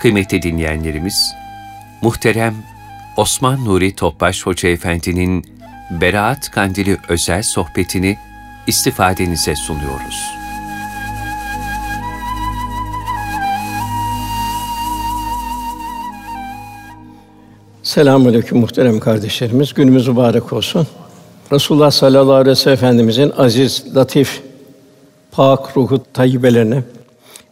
Kıymetli 0.00 0.42
dinleyenlerimiz, 0.42 1.34
muhterem 2.02 2.54
Osman 3.16 3.64
Nuri 3.64 3.96
Topbaş 3.96 4.46
Hoca 4.46 4.68
Efendi'nin 4.68 5.44
Beraat 6.00 6.50
Kandili 6.50 6.96
özel 7.08 7.42
sohbetini 7.42 8.18
istifadenize 8.66 9.56
sunuyoruz. 9.56 10.24
Selamünaleyküm 17.82 18.58
muhterem 18.58 19.00
kardeşlerimiz. 19.00 19.74
Günümüz 19.74 20.08
mübarek 20.08 20.52
olsun. 20.52 20.86
Resulullah 21.52 21.90
sallallahu 21.90 22.34
aleyhi 22.34 22.50
ve 22.50 22.54
sellem 22.54 22.74
Efendimizin 22.74 23.32
aziz, 23.36 23.96
latif, 23.96 24.42
pak 25.32 25.76
ruhu 25.76 26.04
tayyibelerine, 26.12 26.82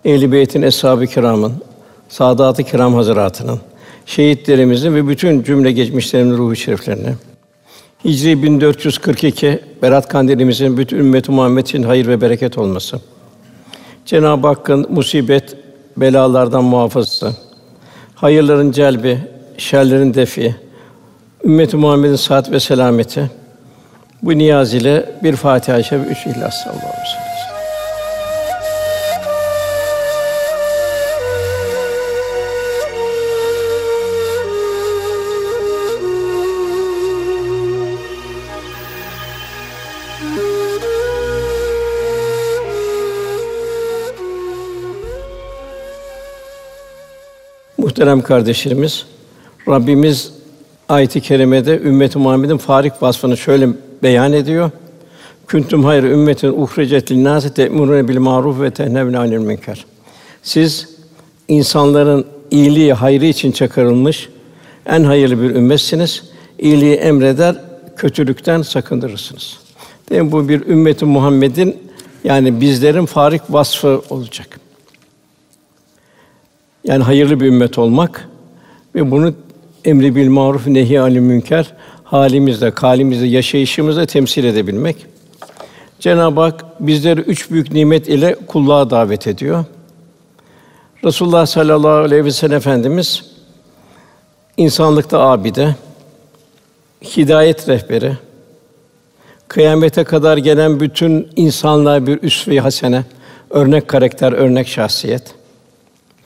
ehl-i 0.04 0.32
beytin, 0.32 0.62
eshab-ı 0.62 1.06
kiramın, 1.06 1.62
saadat-ı 2.08 2.64
kiram 2.64 2.94
hazretlerinin, 2.94 3.60
şehitlerimizin 4.06 4.94
ve 4.94 5.08
bütün 5.08 5.42
cümle 5.42 5.72
geçmişlerimizin 5.72 6.38
ruhu 6.38 6.56
şeriflerine, 6.56 7.14
Hicri 8.04 8.42
1442 8.42 9.60
Berat 9.82 10.08
Kandilimizin 10.08 10.76
bütün 10.76 10.98
ümmet 10.98 11.28
Muhammed 11.28 11.62
için 11.62 11.82
hayır 11.82 12.06
ve 12.06 12.20
bereket 12.20 12.58
olması. 12.58 13.00
Cenab-ı 14.06 14.46
Hakk'ın 14.46 14.86
musibet, 14.90 15.56
belalardan 15.96 16.64
muhafazası, 16.64 17.36
hayırların 18.14 18.72
celbi, 18.72 19.18
şerlerin 19.58 20.14
defi, 20.14 20.56
ümmet 21.44 21.74
Muhammed'in 21.74 22.16
sıhhat 22.16 22.50
ve 22.50 22.60
selameti. 22.60 23.30
Bu 24.22 24.38
niyaz 24.38 24.74
ile 24.74 25.10
bir 25.22 25.36
Fatiha-i 25.36 25.84
Şerif, 25.84 26.10
üç 26.10 26.26
İhlas 26.26 26.54
sallallahu 26.64 26.78
aleyhi 26.78 27.00
ve 27.00 27.12
sellem. 27.12 27.27
Muhterem 47.88 48.22
kardeşlerimiz, 48.22 49.06
Rabbimiz 49.68 50.32
ayet-i 50.88 51.20
kerimede 51.20 51.80
ümmet-i 51.80 52.18
Muhammed'in 52.18 52.56
farik 52.56 53.02
vasfını 53.02 53.36
şöyle 53.36 53.68
beyan 54.02 54.32
ediyor. 54.32 54.70
Kuntum 55.50 55.84
hayır 55.84 56.02
ümmetin 56.02 56.48
uhrecet 56.48 57.10
lin-nâsi 57.10 57.54
te'murûne 57.54 58.08
bil 58.08 58.18
maruf 58.18 58.60
ve 58.60 58.70
tenhevne 58.70 59.18
anil 59.18 59.38
münker. 59.38 59.84
Siz 60.42 60.88
insanların 61.48 62.26
iyiliği, 62.50 62.92
hayrı 62.92 63.26
için 63.26 63.52
çıkarılmış 63.52 64.28
en 64.86 65.04
hayırlı 65.04 65.42
bir 65.42 65.54
ümmetsiniz. 65.54 66.22
İyiliği 66.58 66.94
emreder, 66.94 67.56
kötülükten 67.96 68.62
sakındırırsınız. 68.62 69.56
Değil 70.10 70.22
Bu 70.32 70.48
bir 70.48 70.66
ümmeti 70.66 71.04
Muhammed'in 71.04 71.76
yani 72.24 72.60
bizlerin 72.60 73.06
farik 73.06 73.42
vasfı 73.48 74.02
olacak. 74.10 74.67
Yani 76.88 77.04
hayırlı 77.04 77.40
bir 77.40 77.46
ümmet 77.46 77.78
olmak 77.78 78.28
ve 78.94 79.10
bunu 79.10 79.34
emri 79.84 80.16
bil 80.16 80.28
maruf 80.28 80.66
nehi 80.66 81.00
anil 81.00 81.20
münker 81.20 81.72
halimizde, 82.04 82.70
kalimizde, 82.70 83.26
yaşayışımızda 83.26 84.06
temsil 84.06 84.44
edebilmek. 84.44 85.06
Cenab-ı 86.00 86.40
Hak 86.40 86.64
bizleri 86.80 87.20
üç 87.20 87.50
büyük 87.50 87.72
nimet 87.72 88.08
ile 88.08 88.34
kulluğa 88.46 88.90
davet 88.90 89.26
ediyor. 89.26 89.64
Resulullah 91.04 91.46
sallallahu 91.46 91.90
aleyhi 91.90 92.24
ve 92.24 92.30
sellem 92.30 92.56
Efendimiz 92.56 93.24
insanlıkta 94.56 95.20
abide, 95.20 95.74
hidayet 97.16 97.68
rehberi, 97.68 98.12
kıyamete 99.48 100.04
kadar 100.04 100.36
gelen 100.36 100.80
bütün 100.80 101.28
insanlığa 101.36 102.06
bir 102.06 102.22
üsve-i 102.22 102.60
hasene, 102.60 103.04
örnek 103.50 103.88
karakter, 103.88 104.32
örnek 104.32 104.68
şahsiyet. 104.68 105.37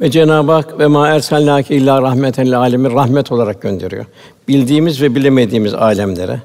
Ve 0.03 0.11
Cenab-ı 0.11 0.53
Hak 0.53 0.79
ve 0.79 0.87
ma 0.87 1.09
erselnâke 1.09 1.77
illa 1.77 2.03
rahmeten 2.03 2.47
lil 2.47 2.59
âlemin 2.59 2.91
rahmet 2.91 3.33
olarak 3.33 3.63
gönderiyor. 3.63 4.07
Bildiğimiz 4.49 5.03
ve 5.03 5.15
bilemediğimiz 5.15 5.75
alemlere. 5.75 6.41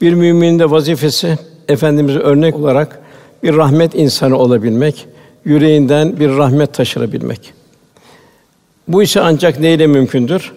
Bir 0.00 0.14
müminin 0.14 0.58
de 0.58 0.70
vazifesi 0.70 1.38
efendimiz 1.68 2.16
örnek 2.16 2.56
olarak 2.56 3.00
bir 3.42 3.56
rahmet 3.56 3.94
insanı 3.94 4.38
olabilmek, 4.38 5.06
yüreğinden 5.44 6.20
bir 6.20 6.36
rahmet 6.36 6.74
taşırabilmek. 6.74 7.52
Bu 8.88 9.02
ise 9.02 9.20
ancak 9.20 9.60
neyle 9.60 9.86
mümkündür? 9.86 10.52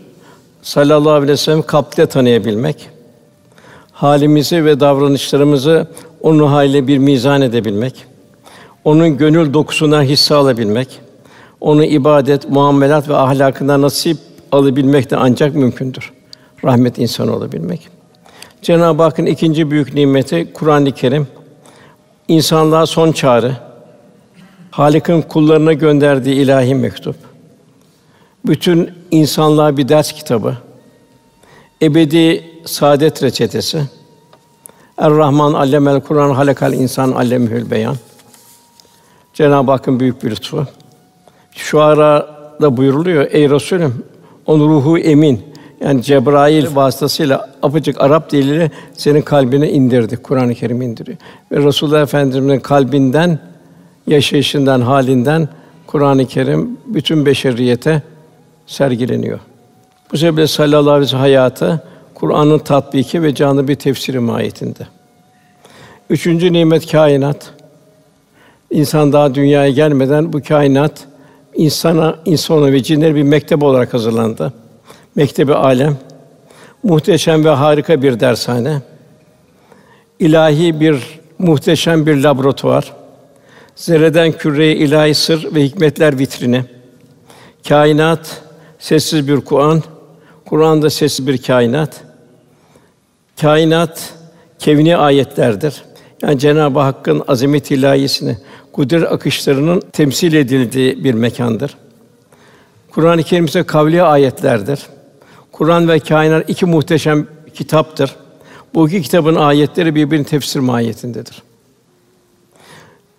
Sallallahu 0.61 1.13
aleyhi 1.13 1.31
ve 1.31 1.37
sellem 1.37 1.61
kalple 1.61 2.05
tanıyabilmek, 2.05 2.89
halimizi 3.91 4.65
ve 4.65 4.79
davranışlarımızı 4.79 5.87
onun 6.21 6.47
haliyle 6.47 6.87
bir 6.87 6.97
mizan 6.97 7.41
edebilmek, 7.41 8.05
onun 8.83 9.17
gönül 9.17 9.53
dokusuna 9.53 10.03
hisse 10.03 10.35
alabilmek, 10.35 11.02
onu 11.63 11.83
ibadet, 11.83 12.49
muamelat 12.49 13.09
ve 13.09 13.15
ahlakından 13.15 13.81
nasip 13.81 14.17
alabilmek 14.51 15.11
de 15.11 15.17
ancak 15.17 15.55
mümkündür. 15.55 16.13
Rahmet 16.63 16.97
insanı 16.97 17.35
olabilmek. 17.35 17.89
Cenab-ı 18.61 19.03
Hakk'ın 19.03 19.25
ikinci 19.25 19.71
büyük 19.71 19.93
nimeti 19.93 20.53
Kur'an-ı 20.53 20.91
Kerim. 20.91 21.27
İnsanlığa 22.27 22.85
son 22.85 23.11
çağrı. 23.11 23.57
Halik'in 24.71 25.21
kullarına 25.21 25.73
gönderdiği 25.73 26.35
ilahi 26.35 26.75
mektup. 26.75 27.15
Bütün 28.45 28.91
insanlığa 29.11 29.77
bir 29.77 29.89
ders 29.89 30.11
kitabı. 30.11 30.57
Ebedi 31.81 32.43
saadet 32.65 33.23
reçetesi. 33.23 33.81
Er-Rahman 34.97 35.53
allemel 35.53 36.01
Kur'an 36.01 36.29
halakal 36.29 36.73
insan 36.73 37.11
allemül 37.11 37.71
beyan. 37.71 37.95
Cenab-ı 39.33 39.71
Hakk'ın 39.71 39.99
büyük 39.99 40.23
bir 40.23 40.31
lütfu. 40.31 40.67
Şu 41.55 41.81
arada 41.81 42.77
buyuruluyor, 42.77 43.27
ey 43.31 43.49
Resulüm, 43.49 44.05
onun 44.45 44.69
ruhu 44.69 44.97
emin. 44.97 45.41
Yani 45.81 46.03
Cebrail 46.03 46.75
vasıtasıyla 46.75 47.49
apıcık 47.61 48.01
Arap 48.01 48.31
diliyle 48.31 48.71
senin 48.93 49.21
kalbine 49.21 49.71
indirdi. 49.71 50.17
Kur'an-ı 50.17 50.55
Kerim 50.55 50.81
indiriyor. 50.81 51.17
Ve 51.51 51.63
Resulullah 51.63 52.01
Efendimiz'in 52.01 52.59
kalbinden, 52.59 53.39
yaşayışından, 54.07 54.81
halinden 54.81 55.49
Kur'an-ı 55.87 56.25
Kerim 56.25 56.77
bütün 56.85 57.25
beşeriyete 57.25 58.01
sergileniyor. 58.67 59.39
Bu 60.11 60.17
sebeple 60.17 60.47
sallallahu 60.47 60.91
aleyhi 60.91 61.05
ve 61.05 61.07
sellem 61.07 61.21
hayatı 61.21 61.83
Kur'an'ın 62.13 62.59
tatbiki 62.59 63.23
ve 63.23 63.35
canlı 63.35 63.67
bir 63.67 63.75
tefsiri 63.75 64.19
mahiyetinde. 64.19 64.87
Üçüncü 66.09 66.53
nimet 66.53 66.91
kainat. 66.91 67.51
İnsan 68.71 69.13
daha 69.13 69.35
dünyaya 69.35 69.69
gelmeden 69.69 70.33
bu 70.33 70.41
kainat 70.43 71.07
insana, 71.55 72.15
insana 72.25 72.71
ve 72.71 72.83
cinlere 72.83 73.15
bir 73.15 73.23
mektep 73.23 73.63
olarak 73.63 73.93
hazırlandı. 73.93 74.53
Mektebi 75.15 75.53
alem. 75.53 75.97
Muhteşem 76.83 77.45
ve 77.45 77.49
harika 77.49 78.01
bir 78.01 78.19
dershane. 78.19 78.81
İlahi 80.19 80.79
bir 80.79 81.19
muhteşem 81.39 82.05
bir 82.05 82.15
laboratuvar. 82.23 82.93
Zerreden 83.75 84.31
küreye 84.31 84.75
ilahi 84.75 85.15
sır 85.15 85.55
ve 85.55 85.63
hikmetler 85.63 86.19
vitrini. 86.19 86.65
Kainat 87.67 88.41
sessiz 88.79 89.27
bir 89.27 89.41
Kur'an. 89.41 89.83
Kur'an'da 90.45 90.89
sessiz 90.89 91.27
bir 91.27 91.37
kainat. 91.41 92.01
Kainat 93.41 94.13
kevni 94.59 94.97
ayetlerdir. 94.97 95.83
Yani 96.23 96.39
Cenab-ı 96.39 96.79
Hakk'ın 96.79 97.23
azamet 97.27 97.71
ilahisini 97.71 98.37
kudret 98.71 99.11
akışlarının 99.11 99.79
temsil 99.93 100.33
edildiği 100.33 101.03
bir 101.03 101.13
mekandır. 101.13 101.75
Kur'an-ı 102.91 103.23
Kerim 103.23 103.45
ise 103.45 103.63
kavli 103.63 104.03
ayetlerdir. 104.03 104.79
Kur'an 105.51 105.87
ve 105.87 105.99
kainat 105.99 106.49
iki 106.49 106.65
muhteşem 106.65 107.27
kitaptır. 107.53 108.15
Bu 108.73 108.87
iki 108.87 109.01
kitabın 109.01 109.35
ayetleri 109.35 109.95
birbirinin 109.95 110.23
tefsir 110.23 110.59
mahiyetindedir. 110.59 111.43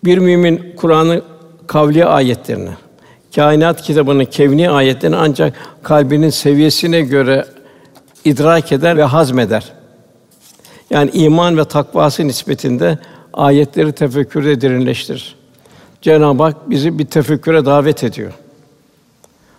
Bir 0.05 0.19
mümin 0.19 0.73
Kur'an'ın 0.77 1.23
kavli 1.67 2.05
ayetlerini, 2.05 2.71
kainat 3.35 3.83
kitabının 3.83 4.25
kevni 4.25 4.71
ayetlerini 4.71 5.17
ancak 5.17 5.55
kalbinin 5.83 6.31
seviyesine 6.31 7.01
göre 7.01 7.45
idrak 8.25 8.73
eder 8.73 8.97
ve 8.97 9.03
hazmeder. 9.03 9.73
Yani 10.95 11.11
iman 11.11 11.59
ve 11.59 11.65
takvası 11.65 12.27
nispetinde 12.27 12.99
ayetleri 13.33 13.93
tefekkürde 13.93 14.61
derinleştirir. 14.61 15.37
Cenab-ı 16.03 16.43
Hak 16.43 16.71
bizi 16.71 16.99
bir 16.99 17.07
tefekküre 17.07 17.65
davet 17.65 18.05
ediyor. 18.05 18.33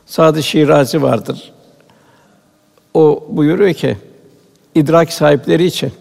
Sadı 0.05 0.43
Şirazi 0.43 1.01
vardır. 1.01 1.53
O 2.93 3.27
buyuruyor 3.29 3.73
ki 3.73 3.97
idrak 4.75 5.13
sahipleri 5.13 5.65
için 5.65 5.91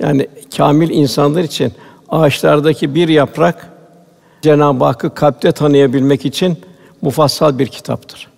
yani 0.00 0.28
kamil 0.56 0.90
insanlar 0.90 1.42
için 1.42 1.72
ağaçlardaki 2.08 2.94
bir 2.94 3.08
yaprak 3.08 3.70
Cenab-ı 4.42 4.84
Hakk'ı 4.84 5.14
kalpte 5.14 5.52
tanıyabilmek 5.52 6.26
için 6.26 6.58
mufassal 7.02 7.58
bir 7.58 7.66
kitaptır. 7.66 8.28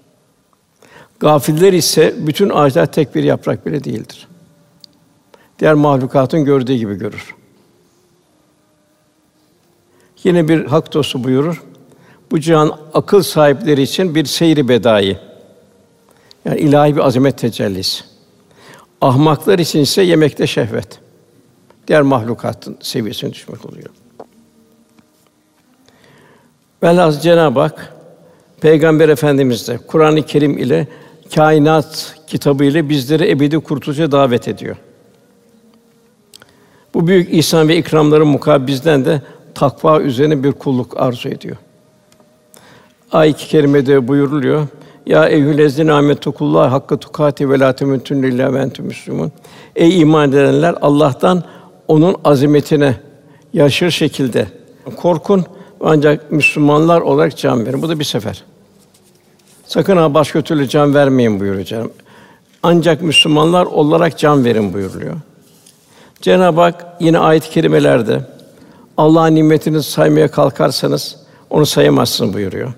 Gafiller 1.20 1.72
ise 1.72 2.14
bütün 2.18 2.50
ağaçlar 2.50 2.92
tek 2.92 3.14
bir 3.14 3.22
yaprak 3.22 3.66
bile 3.66 3.84
değildir. 3.84 4.28
Diğer 5.58 5.74
mahlukatın 5.74 6.44
gördüğü 6.44 6.74
gibi 6.74 6.94
görür. 6.94 7.34
Yine 10.24 10.48
bir 10.48 10.64
hak 10.64 10.94
dostu 10.94 11.24
buyurur. 11.24 11.62
Bu 12.30 12.40
cihan 12.40 12.78
akıl 12.94 13.22
sahipleri 13.22 13.82
için 13.82 14.14
bir 14.14 14.24
seyri 14.24 14.68
bedai. 14.68 15.18
Yani 16.44 16.60
ilahi 16.60 16.96
bir 16.96 17.06
azamet 17.06 17.38
tecellisi. 17.38 18.04
Ahmaklar 19.00 19.58
için 19.58 19.80
ise 19.80 20.02
yemekte 20.02 20.46
şehvet. 20.46 20.98
Diğer 21.88 22.02
mahlukatın 22.02 22.76
seviyesine 22.80 23.32
düşmek 23.32 23.66
oluyor. 23.66 23.88
Velhâsıl 26.82 27.20
Cenab-ı 27.20 27.60
Hak 27.60 27.94
Peygamber 28.60 29.08
Efendimiz 29.08 29.68
de 29.68 29.78
Kur'an-ı 29.78 30.22
Kerim 30.22 30.58
ile 30.58 30.88
kainat 31.34 32.16
kitabı 32.26 32.64
ile 32.64 32.88
bizleri 32.88 33.30
ebedi 33.30 33.58
kurtuluşa 33.58 34.12
davet 34.12 34.48
ediyor. 34.48 34.76
Bu 36.94 37.06
büyük 37.06 37.34
ihsan 37.34 37.68
ve 37.68 37.76
ikramların 37.76 38.28
mukabil 38.28 38.66
bizden 38.66 39.04
de 39.04 39.22
takva 39.54 40.00
üzerine 40.00 40.44
bir 40.44 40.52
kulluk 40.52 41.00
arzu 41.00 41.28
ediyor. 41.28 41.56
Ayet-i 43.12 43.46
kerimede 43.46 44.08
buyuruluyor. 44.08 44.66
Ya 45.06 45.28
eyyühellezine 45.28 45.92
amentukullah 45.92 46.72
hakkı 46.72 46.96
tukati 46.96 47.50
ve 47.50 47.58
la 47.58 47.72
temutunne 47.72 48.28
illa 48.28 48.54
ve. 48.54 49.32
Ey 49.76 50.00
iman 50.00 50.32
edenler 50.32 50.74
Allah'tan 50.80 51.44
onun 51.88 52.16
azametine 52.24 52.96
yaşır 53.52 53.90
şekilde 53.90 54.46
korkun 54.96 55.44
ancak 55.80 56.32
Müslümanlar 56.32 57.00
olarak 57.00 57.36
can 57.36 57.66
verin. 57.66 57.82
Bu 57.82 57.88
da 57.88 57.98
bir 57.98 58.04
sefer. 58.04 58.44
Sakın 59.66 59.96
ha 59.96 60.14
başka 60.14 60.42
türlü 60.42 60.68
can 60.68 60.94
vermeyin 60.94 61.40
buyuruyor 61.40 61.66
Ancak 62.62 63.02
Müslümanlar 63.02 63.66
olarak 63.66 64.18
can 64.18 64.44
verin 64.44 64.74
buyuruluyor. 64.74 65.14
Cenab-ı 66.20 66.60
Hak 66.60 66.86
yine 67.00 67.18
ayet-i 67.18 67.50
kerimelerde 67.50 68.20
Allah'ın 68.96 69.34
nimetini 69.34 69.82
saymaya 69.82 70.30
kalkarsanız 70.30 71.16
onu 71.50 71.66
sayamazsın 71.66 72.32
buyuruyor. 72.32 72.72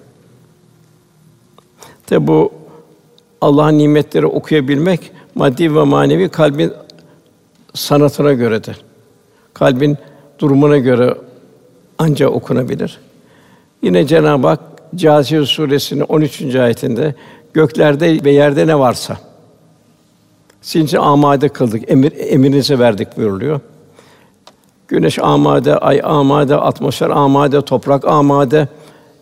Tabi 2.06 2.26
bu 2.26 2.52
Allah'ın 3.40 3.78
nimetleri 3.78 4.26
okuyabilmek 4.26 5.12
maddi 5.34 5.74
ve 5.74 5.84
manevi 5.84 6.28
kalbin 6.28 6.72
sanatına 7.74 8.32
göredir. 8.32 8.76
Kalbin 9.54 9.98
durumuna 10.38 10.78
göre 10.78 11.14
ancak 11.98 12.30
okunabilir. 12.30 12.98
Yine 13.82 14.06
Cenab-ı 14.06 14.46
Hak 14.46 14.60
Câsiye 14.96 15.46
suresinin 15.46 16.00
13. 16.00 16.54
ayetinde 16.54 17.14
göklerde 17.54 18.24
ve 18.24 18.30
yerde 18.30 18.66
ne 18.66 18.78
varsa 18.78 19.29
sizin 20.60 20.86
için 20.86 20.98
amade 20.98 21.48
kıldık, 21.48 21.90
emir, 21.90 22.12
emrinize 22.16 22.78
verdik 22.78 23.16
buyuruluyor. 23.16 23.60
Güneş 24.88 25.18
amade, 25.18 25.76
ay 25.76 26.00
amade, 26.04 26.56
atmosfer 26.56 27.10
amade, 27.10 27.62
toprak 27.62 28.04
amade. 28.04 28.68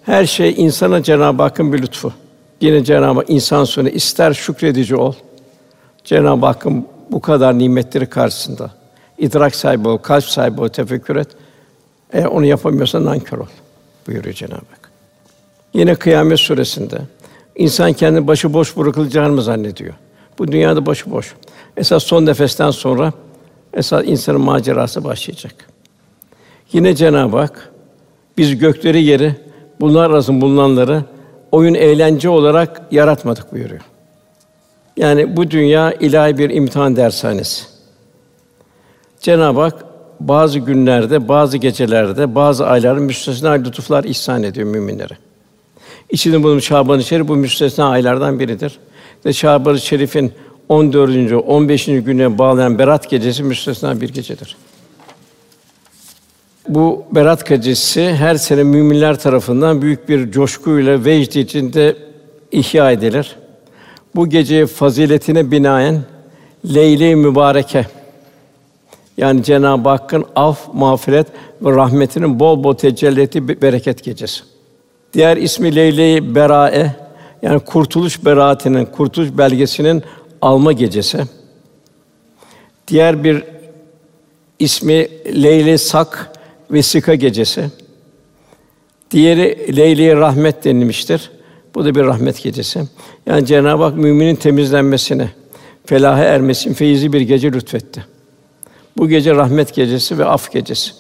Her 0.02 0.26
şey 0.26 0.54
insana 0.56 1.02
Cenab-ı 1.02 1.42
Hakk'ın 1.42 1.72
bir 1.72 1.82
lütfu. 1.82 2.12
Yine 2.60 2.84
Cenab-ı 2.84 3.18
Hak 3.18 3.30
insan 3.30 3.64
sonra 3.64 3.88
ister 3.88 4.32
şükredici 4.34 4.96
ol. 4.96 5.12
Cenab-ı 6.04 6.46
Hakk'ın 6.46 6.86
bu 7.10 7.20
kadar 7.20 7.58
nimetleri 7.58 8.06
karşısında 8.06 8.70
idrak 9.18 9.54
sahibi 9.54 9.88
ol, 9.88 9.98
kalp 9.98 10.24
sahibi 10.24 10.60
ol, 10.60 10.68
tefekkür 10.68 11.16
et. 11.16 11.28
Eğer 12.12 12.26
onu 12.26 12.44
yapamıyorsan 12.44 13.04
nankör 13.04 13.38
ol 13.38 13.46
buyuruyor 14.06 14.34
Cenab-ı 14.34 14.54
Hak. 14.54 14.90
Yine 15.74 15.94
Kıyamet 15.94 16.38
suresinde 16.40 16.98
insan 17.56 17.92
kendini 17.92 18.26
başı 18.26 18.52
boş 18.52 18.76
bırakılacağını 18.76 19.32
mı 19.32 19.42
zannediyor? 19.42 19.94
Bu 20.38 20.48
dünyada 20.48 20.86
başı 20.86 21.10
boş. 21.10 21.34
Esas 21.76 22.04
son 22.04 22.26
nefesten 22.26 22.70
sonra 22.70 23.12
esas 23.74 24.04
insanın 24.06 24.40
macerası 24.40 25.04
başlayacak. 25.04 25.54
Yine 26.72 26.94
Cenab-ı 26.94 27.36
Hak 27.36 27.72
biz 28.36 28.58
gökleri 28.58 29.04
yeri 29.04 29.34
bunlar 29.80 30.10
arasında 30.10 30.40
bulunanları 30.40 31.04
oyun 31.52 31.74
eğlence 31.74 32.28
olarak 32.28 32.82
yaratmadık 32.90 33.52
buyuruyor. 33.52 33.80
Yani 34.96 35.36
bu 35.36 35.50
dünya 35.50 35.92
ilahi 35.92 36.38
bir 36.38 36.50
imtihan 36.50 36.96
dershanesi. 36.96 37.64
Cenab-ı 39.20 39.60
Hak 39.60 39.84
bazı 40.20 40.58
günlerde, 40.58 41.28
bazı 41.28 41.56
gecelerde, 41.56 42.34
bazı 42.34 42.66
aylarda 42.66 43.00
müstesna 43.00 43.50
lütuflar 43.50 44.04
ihsan 44.04 44.42
ediyor 44.42 44.66
müminlere. 44.66 45.16
İçinde 46.10 46.42
bulunmuş 46.42 46.64
Şaban-ı 46.64 47.04
Şerif 47.04 47.28
bu 47.28 47.36
müstesna 47.36 47.88
aylardan 47.88 48.40
biridir. 48.40 48.78
Ve 49.26 49.32
Şaban-ı 49.32 49.80
Şerif'in 49.80 50.32
14. 50.68 51.32
15. 51.32 51.86
güne 51.86 52.38
bağlayan 52.38 52.78
Berat 52.78 53.10
gecesi 53.10 53.42
müstesna 53.42 54.00
bir 54.00 54.08
gecedir. 54.08 54.56
Bu 56.68 57.04
Berat 57.12 57.46
gecesi 57.46 58.14
her 58.14 58.34
sene 58.34 58.62
müminler 58.62 59.18
tarafından 59.18 59.82
büyük 59.82 60.08
bir 60.08 60.32
coşkuyla 60.32 61.04
vecd 61.04 61.34
içinde 61.34 61.96
ihya 62.52 62.90
edilir. 62.90 63.36
Bu 64.14 64.28
gece 64.28 64.66
faziletine 64.66 65.50
binaen 65.50 66.02
Leyle-i 66.74 67.16
Mübareke 67.16 67.86
yani 69.16 69.42
Cenab-ı 69.42 69.88
Hakk'ın 69.88 70.24
af, 70.36 70.74
mağfiret 70.74 71.26
ve 71.62 71.70
rahmetinin 71.70 72.40
bol 72.40 72.64
bol 72.64 72.74
tecelli 72.74 73.20
ettiği 73.20 73.62
bereket 73.62 74.04
gecesi. 74.04 74.40
Diğer 75.12 75.36
ismi 75.36 75.76
Leyle-i 75.76 76.34
Berae 76.34 77.07
yani 77.42 77.60
kurtuluş 77.60 78.24
beraatinin, 78.24 78.84
kurtuluş 78.84 79.28
belgesinin 79.38 80.02
alma 80.42 80.72
gecesi. 80.72 81.18
Diğer 82.88 83.24
bir 83.24 83.44
ismi 84.58 85.08
Leyle 85.42 85.78
Sak 85.78 86.32
vesika 86.70 87.14
gecesi. 87.14 87.64
Diğeri 89.10 89.76
Leyle 89.76 90.16
Rahmet 90.16 90.64
denilmiştir. 90.64 91.30
Bu 91.74 91.84
da 91.84 91.94
bir 91.94 92.04
rahmet 92.04 92.42
gecesi. 92.42 92.82
Yani 93.26 93.46
Cenab-ı 93.46 93.82
Hak 93.82 93.96
müminin 93.96 94.36
temizlenmesine, 94.36 95.30
felaha 95.86 96.24
ermesine 96.24 96.74
feyizli 96.74 97.12
bir 97.12 97.20
gece 97.20 97.52
lütfetti. 97.52 98.04
Bu 98.96 99.08
gece 99.08 99.34
rahmet 99.34 99.74
gecesi 99.74 100.18
ve 100.18 100.24
af 100.24 100.52
gecesi. 100.52 100.90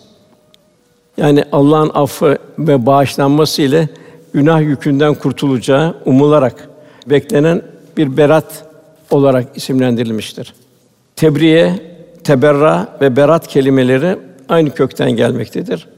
Yani 1.16 1.44
Allah'ın 1.52 1.90
affı 1.94 2.38
ve 2.58 2.86
bağışlanması 2.86 3.62
ile 3.62 3.88
günah 4.34 4.60
yükünden 4.60 5.14
kurtulacağı 5.14 5.94
umularak 6.04 6.68
beklenen 7.06 7.62
bir 7.96 8.16
berat 8.16 8.64
olarak 9.10 9.56
isimlendirilmiştir. 9.56 10.54
Tebriye, 11.16 11.74
teberra 12.24 12.88
ve 13.00 13.16
berat 13.16 13.48
kelimeleri 13.48 14.16
aynı 14.48 14.70
kökten 14.70 15.10
gelmektedir. 15.10 15.88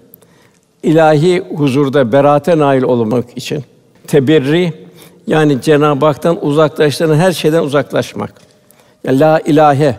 İlahi 0.82 1.40
huzurda 1.56 2.12
berate 2.12 2.58
nail 2.58 2.82
olmak 2.82 3.36
için 3.36 3.64
teberri 4.06 4.72
yani 5.26 5.62
Cenab-ı 5.62 6.06
Hak'tan 6.06 6.44
uzaklaştıran 6.44 7.16
her 7.16 7.32
şeyden 7.32 7.62
uzaklaşmak. 7.62 8.32
Yani 9.04 9.20
la 9.20 9.40
ilahe 9.40 9.96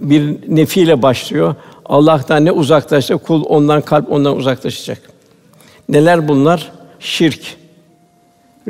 bir 0.00 0.38
nefiyle 0.48 1.02
başlıyor. 1.02 1.54
Allah'tan 1.86 2.44
ne 2.44 2.52
uzaklaşsa 2.52 3.16
kul 3.16 3.44
ondan 3.44 3.80
kalp 3.80 4.12
ondan 4.12 4.36
uzaklaşacak. 4.36 4.98
Neler 5.88 6.28
bunlar? 6.28 6.72
Şirk. 7.00 7.56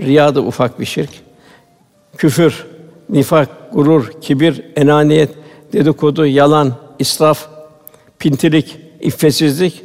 Riya 0.00 0.34
da 0.34 0.40
ufak 0.40 0.80
bir 0.80 0.84
şirk. 0.84 1.10
Küfür, 2.16 2.66
nifak, 3.08 3.48
gurur, 3.72 4.12
kibir, 4.20 4.64
enaniyet, 4.76 5.30
dedikodu, 5.72 6.26
yalan, 6.26 6.74
israf, 6.98 7.48
pintilik, 8.18 8.76
iffetsizlik 9.00 9.84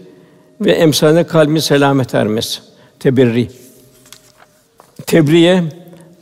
ve 0.62 0.72
emsaline 0.72 1.24
kalbin 1.24 1.58
selamet 1.58 2.16
ermesi. 2.16 2.62
Tebirri. 3.00 3.50
Tebriye 5.06 5.64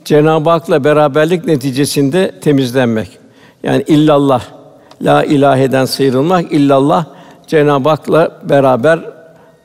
Cenab-ı 0.04 0.50
Hak'la 0.50 0.84
beraberlik 0.84 1.44
neticesinde 1.44 2.40
temizlenmek. 2.40 3.18
Yani 3.62 3.84
illallah, 3.86 4.42
la 5.02 5.24
ilaheden 5.24 5.84
sıyrılmak, 5.84 6.52
illallah 6.52 7.04
Cenab-ı 7.46 7.88
Hak'la 7.88 8.40
beraber 8.48 9.00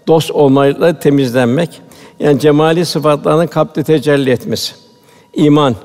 dost 0.07 0.31
olmayla 0.31 0.99
temizlenmek. 0.99 1.81
Yani 2.19 2.39
cemali 2.39 2.85
sıfatlarının 2.85 3.47
kalpte 3.47 3.83
tecelli 3.83 4.29
etmesi. 4.29 4.73
İman, 5.33 5.75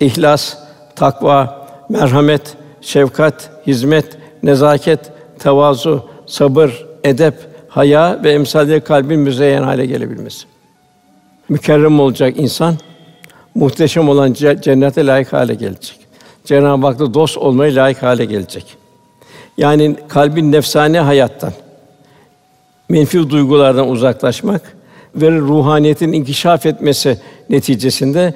ihlas, 0.00 0.56
takva, 0.96 1.66
merhamet, 1.88 2.56
şefkat, 2.80 3.50
hizmet, 3.66 4.18
nezaket, 4.42 5.12
tevazu, 5.38 6.04
sabır, 6.26 6.86
edep, 7.04 7.34
haya 7.68 8.20
ve 8.24 8.32
emsalleri 8.32 8.80
kalbin 8.80 9.20
müzeyyen 9.20 9.62
hale 9.62 9.86
gelebilmesi. 9.86 10.46
Mükerrem 11.48 12.00
olacak 12.00 12.34
insan, 12.36 12.74
muhteşem 13.54 14.08
olan 14.08 14.32
cennete 14.32 15.06
layık 15.06 15.32
hale 15.32 15.54
gelecek. 15.54 15.98
Cenab-ı 16.44 16.86
Hak'la 16.86 17.14
dost 17.14 17.38
olmaya 17.38 17.74
layık 17.74 18.02
hale 18.02 18.24
gelecek. 18.24 18.76
Yani 19.58 19.96
kalbin 20.08 20.52
nefsane 20.52 21.00
hayattan, 21.00 21.52
menfi 22.88 23.30
duygulardan 23.30 23.88
uzaklaşmak 23.88 24.62
ve 25.16 25.30
ruhaniyetin 25.30 26.12
inkişaf 26.12 26.66
etmesi 26.66 27.18
neticesinde 27.50 28.34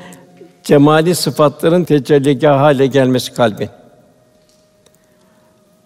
cemali 0.64 1.14
sıfatların 1.14 1.84
tecelligâh 1.84 2.58
hale 2.58 2.86
gelmesi 2.86 3.34
kalbi. 3.34 3.68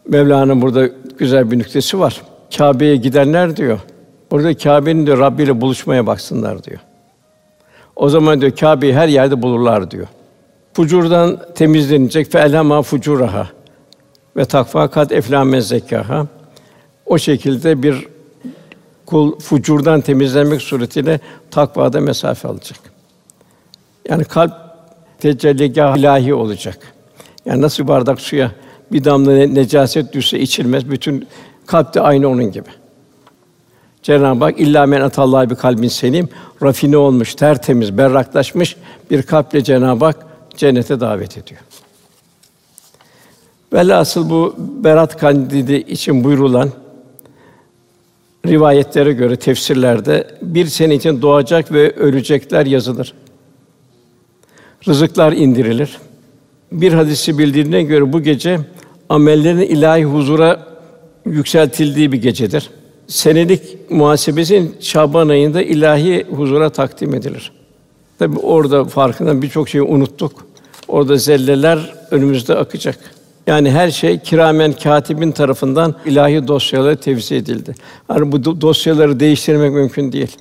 Mevla'nın 0.08 0.62
burada 0.62 0.88
güzel 1.18 1.50
bir 1.50 1.58
nüktesi 1.58 1.98
var. 1.98 2.22
Kâbe'ye 2.56 2.96
gidenler 2.96 3.56
diyor. 3.56 3.80
Orada 4.30 4.54
Kâbe'nin 4.56 5.06
de 5.06 5.16
Rabbi 5.18 5.42
ile 5.42 5.60
buluşmaya 5.60 6.06
baksınlar 6.06 6.64
diyor. 6.64 6.80
O 7.96 8.08
zaman 8.08 8.40
diyor 8.40 8.52
Kâbe'yi 8.52 8.94
her 8.94 9.08
yerde 9.08 9.42
bulurlar 9.42 9.90
diyor. 9.90 10.06
Fucurdan 10.72 11.38
temizlenecek 11.54 12.32
fe 12.32 12.38
elhama 12.38 12.82
fucuraha 12.82 13.48
ve 14.36 14.44
takva 14.44 14.88
kat 14.88 15.12
eflâ 15.12 15.60
zekâha. 15.60 16.26
O 17.06 17.18
şekilde 17.18 17.82
bir 17.82 18.06
kul 19.12 19.38
fucurdan 19.38 20.00
temizlenmek 20.00 20.62
suretiyle 20.62 21.20
takvada 21.50 22.00
mesafe 22.00 22.48
alacak. 22.48 22.78
Yani 24.08 24.24
kalp 24.24 24.52
tecelligâh 25.20 25.96
ilahi 25.96 26.34
olacak. 26.34 26.78
Yani 27.46 27.62
nasıl 27.62 27.88
bardak 27.88 28.20
suya 28.20 28.52
bir 28.92 29.04
damla 29.04 29.32
necaset 29.32 30.12
düşse 30.12 30.40
içilmez. 30.40 30.90
Bütün 30.90 31.28
kalp 31.66 31.94
de 31.94 32.00
aynı 32.00 32.28
onun 32.28 32.52
gibi. 32.52 32.68
Cenab-ı 34.02 34.44
Hak 34.44 34.60
illa 34.60 34.86
men 34.86 35.00
atallahi 35.00 35.50
bir 35.50 35.54
kalbin 35.54 35.88
selim, 35.88 36.28
rafine 36.62 36.96
olmuş, 36.96 37.34
tertemiz, 37.34 37.98
berraklaşmış 37.98 38.76
bir 39.10 39.22
kalple 39.22 39.64
Cenab-ı 39.64 40.04
Hak 40.04 40.26
cennete 40.56 41.00
davet 41.00 41.38
ediyor. 41.38 41.60
Velhasıl 43.72 44.30
bu 44.30 44.54
Berat 44.58 45.18
Kandili 45.18 45.80
için 45.80 46.24
buyurulan 46.24 46.70
rivayetlere 48.46 49.12
göre 49.12 49.36
tefsirlerde 49.36 50.26
bir 50.42 50.66
sene 50.66 50.94
için 50.94 51.22
doğacak 51.22 51.72
ve 51.72 51.90
ölecekler 51.90 52.66
yazılır. 52.66 53.14
Rızıklar 54.88 55.32
indirilir. 55.32 55.98
Bir 56.72 56.92
hadisi 56.92 57.38
bildiğine 57.38 57.82
göre 57.82 58.12
bu 58.12 58.22
gece 58.22 58.58
amellerin 59.08 59.58
ilahi 59.58 60.04
huzura 60.04 60.66
yükseltildiği 61.26 62.12
bir 62.12 62.22
gecedir. 62.22 62.70
Senelik 63.06 63.90
muhasebesin 63.90 64.76
Şaban 64.80 65.28
ayında 65.28 65.62
ilahi 65.62 66.26
huzura 66.36 66.70
takdim 66.70 67.14
edilir. 67.14 67.52
Tabi 68.18 68.38
orada 68.38 68.84
farkından 68.84 69.42
birçok 69.42 69.68
şeyi 69.68 69.82
unuttuk. 69.82 70.46
Orada 70.88 71.16
zelleler 71.16 71.94
önümüzde 72.10 72.54
akacak. 72.54 72.98
Yani 73.46 73.70
her 73.70 73.90
şey 73.90 74.18
kiramen 74.18 74.72
katibin 74.72 75.32
tarafından 75.32 75.94
ilahi 76.06 76.48
dosyalara 76.48 76.96
tevzi 76.96 77.34
edildi. 77.34 77.74
Yani 78.10 78.32
bu 78.32 78.60
dosyaları 78.60 79.20
değiştirmek 79.20 79.72
mümkün 79.72 80.12
değil. 80.12 80.36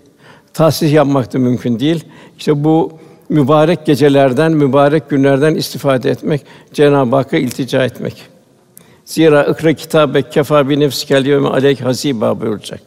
Tahsis 0.53 0.93
yapmak 0.93 1.33
da 1.33 1.39
mümkün 1.39 1.79
değil. 1.79 2.05
İşte 2.37 2.63
bu 2.63 2.91
mübarek 3.29 3.85
gecelerden, 3.85 4.51
mübarek 4.51 5.09
günlerden 5.09 5.55
istifade 5.55 6.09
etmek, 6.09 6.45
Cenab-ı 6.73 7.15
Hakk'a 7.15 7.37
iltica 7.37 7.83
etmek. 7.83 8.23
Zira 9.05 9.43
ikra 9.43 9.73
kitabe 9.73 10.21
kefa 10.21 10.69
bi 10.69 10.79
nefsikel 10.79 11.25
yevme 11.25 11.49
aleyk 11.49 11.81
hasiba 11.81 12.41
buyuracak. 12.41 12.79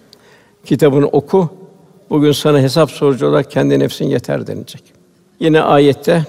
Kitabını 0.64 1.06
oku. 1.06 1.48
Bugün 2.10 2.32
sana 2.32 2.60
hesap 2.60 2.90
sorucu 2.90 3.26
olarak 3.26 3.50
kendi 3.50 3.78
nefsin 3.78 4.04
yeter 4.04 4.46
denilecek. 4.46 4.82
Yine 5.40 5.60
ayette 5.60 6.24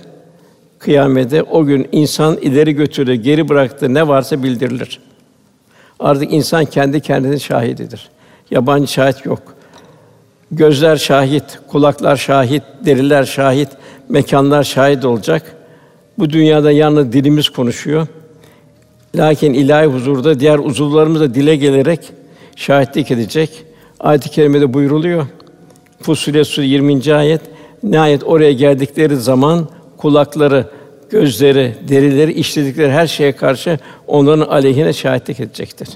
kıyamete 0.86 1.44
o 1.44 1.66
gün 1.66 1.88
insan 1.92 2.38
ileri 2.38 2.74
götürdü, 2.74 3.14
geri 3.14 3.50
bıraktı 3.50 3.94
ne 3.94 4.08
varsa 4.08 4.44
bildirilir. 4.44 5.00
Artık 6.00 6.34
insan 6.34 6.66
kendi 6.66 7.02
kendine 7.02 7.40
şahididir. 7.40 8.10
Yabancı 8.52 8.92
şahit 8.92 9.26
yok. 9.26 9.42
Gözler 10.52 10.96
şahit, 10.96 11.44
kulaklar 11.68 12.16
şahit, 12.16 12.64
deriler 12.86 13.24
şahit, 13.24 13.70
mekanlar 14.10 14.64
şahit 14.64 15.06
olacak. 15.06 15.56
Bu 16.18 16.30
dünyada 16.30 16.72
yalnız 16.72 17.14
dilimiz 17.14 17.50
konuşuyor. 17.50 18.08
Lakin 19.16 19.54
ilahi 19.54 19.86
huzurda 19.86 20.40
diğer 20.40 20.60
uzuvlarımız 20.60 21.22
da 21.22 21.36
dile 21.36 21.56
gelerek 21.56 22.00
şahitlik 22.56 23.12
edecek. 23.12 23.64
Ayet-i 24.00 24.30
kerimede 24.30 24.74
buyruluyor. 24.74 25.26
Fussilet 26.02 26.48
Suresi 26.48 26.70
20. 26.70 27.14
ayet. 27.14 27.42
Nihayet 27.84 28.24
oraya 28.24 28.54
geldikleri 28.54 29.16
zaman 29.18 29.68
kulakları, 30.06 30.66
gözleri, 31.10 31.76
derileri, 31.90 32.34
işledikleri 32.34 32.92
her 32.92 33.08
şeye 33.08 33.32
karşı 33.32 33.80
onların 34.08 34.48
aleyhine 34.48 34.94
şahitlik 34.94 35.40
edecektir. 35.40 35.90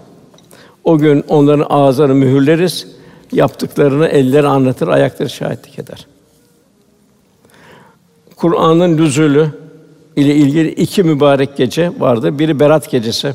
O 0.84 0.98
gün 0.98 1.24
onların 1.28 1.66
ağızlarını 1.70 2.16
mühürleriz, 2.16 2.88
yaptıklarını 3.32 4.08
eller 4.08 4.44
anlatır, 4.44 4.88
ayakları 4.88 5.30
şahitlik 5.30 5.80
eder. 5.80 6.08
Kur'an'ın 8.36 8.98
nüzulü 8.98 9.48
ile 10.16 10.36
ilgili 10.36 10.70
iki 10.70 11.04
mübarek 11.04 11.58
gece 11.58 11.92
vardı. 12.00 12.40
Biri 12.40 12.60
Berat 12.60 12.92
gecesi. 12.92 13.34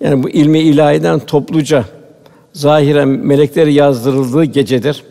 Yani 0.00 0.22
bu 0.22 0.30
ilmi 0.30 0.58
ilahiden 0.58 1.18
topluca 1.18 1.84
zahiren 2.52 3.08
melekleri 3.08 3.72
yazdırıldığı 3.72 4.44
gecedir. 4.44 5.04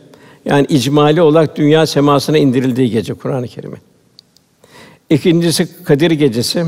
Yani 0.45 0.65
icmali 0.69 1.22
olarak 1.22 1.57
dünya 1.57 1.86
semasına 1.86 2.38
indirildiği 2.38 2.89
gece 2.89 3.13
Kur'an-ı 3.13 3.48
Kerim'in. 3.48 3.94
İkincisi 5.09 5.83
Kadir 5.83 6.12
gecesi. 6.12 6.65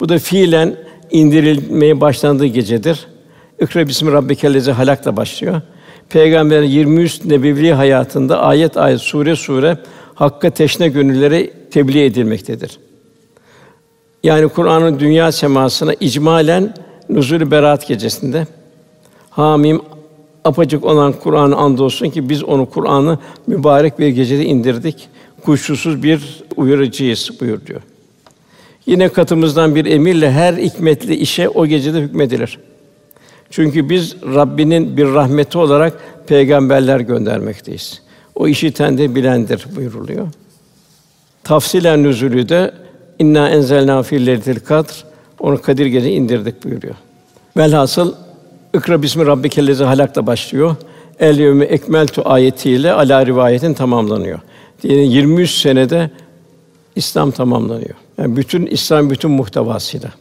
Bu 0.00 0.08
da 0.08 0.18
fiilen 0.18 0.76
indirilmeye 1.10 2.00
başlandığı 2.00 2.46
gecedir. 2.46 3.06
İkra 3.60 3.88
bismi 3.88 4.12
rabbikellezi 4.12 4.72
halakla 4.72 5.16
başlıyor. 5.16 5.60
Peygamber 6.08 6.62
23 6.62 7.24
nebevi 7.24 7.70
hayatında 7.70 8.40
ayet 8.42 8.76
ayet 8.76 9.00
sure 9.00 9.36
sure 9.36 9.78
hakka 10.14 10.50
teşne 10.50 10.88
gönüllere 10.88 11.50
tebliğ 11.70 12.04
edilmektedir. 12.04 12.78
Yani 14.22 14.48
Kur'an'ın 14.48 15.00
dünya 15.00 15.32
semasına 15.32 15.94
icmalen 16.00 16.74
nuzul 17.08 17.50
berat 17.50 17.88
gecesinde 17.88 18.46
Hamim 19.30 19.80
apacık 20.44 20.84
olan 20.84 21.12
Kur'an'ı 21.12 21.56
andolsun 21.56 22.10
ki 22.10 22.28
biz 22.28 22.44
onu 22.44 22.66
Kur'an'ı 22.70 23.18
mübarek 23.46 23.98
bir 23.98 24.08
gecede 24.08 24.44
indirdik. 24.44 25.08
Kuşkusuz 25.44 26.02
bir 26.02 26.44
uyarıcıyız 26.56 27.30
buyur 27.40 27.66
diyor. 27.66 27.80
Yine 28.86 29.08
katımızdan 29.08 29.74
bir 29.74 29.86
emirle 29.86 30.30
her 30.30 30.54
hikmetli 30.54 31.16
işe 31.16 31.48
o 31.48 31.66
gecede 31.66 32.00
hükmedilir. 32.00 32.58
Çünkü 33.50 33.90
biz 33.90 34.16
Rabbinin 34.22 34.96
bir 34.96 35.06
rahmeti 35.06 35.58
olarak 35.58 35.92
peygamberler 36.26 37.00
göndermekteyiz. 37.00 38.02
O 38.34 38.48
işiten 38.48 38.98
de 38.98 39.14
bilendir 39.14 39.66
buyuruluyor. 39.76 40.28
Tafsilen 41.44 42.02
nüzulü 42.02 42.48
de 42.48 42.74
inna 43.18 43.48
enzelna 43.48 44.02
fi 44.02 44.26
leyletil 44.26 44.60
kadr 44.60 45.04
onu 45.38 45.62
Kadir 45.62 45.86
gece 45.86 46.10
indirdik 46.12 46.64
buyuruyor. 46.64 46.94
Velhasıl 47.56 48.14
İkra 48.74 49.02
bismi 49.02 49.26
rabbikellezi 49.26 49.84
halakla 49.84 50.26
başlıyor. 50.26 50.76
El 51.20 51.38
yevme 51.38 51.64
ekmeltu 51.64 52.22
ayetiyle 52.24 52.92
ala 52.92 53.26
rivayetin 53.26 53.74
tamamlanıyor. 53.74 54.38
Yani 54.82 55.12
23 55.12 55.50
senede 55.50 56.10
İslam 56.96 57.30
tamamlanıyor. 57.30 57.94
Yani 58.18 58.36
bütün 58.36 58.66
İslam 58.66 59.10
bütün 59.10 59.30
muhtevasıyla. 59.30 60.12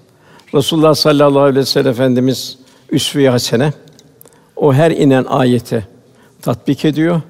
Resulullah 0.54 0.96
sallallahu 0.96 1.40
aleyhi 1.40 1.60
ve 1.60 1.66
sellem 1.66 1.92
efendimiz 1.92 2.58
üsve-i 2.92 3.30
hasene 3.30 3.74
o 4.56 4.74
her 4.74 4.92
inen 4.92 5.24
ayete 5.24 5.88
tatbik 6.42 6.86
ediyor. 6.86 7.22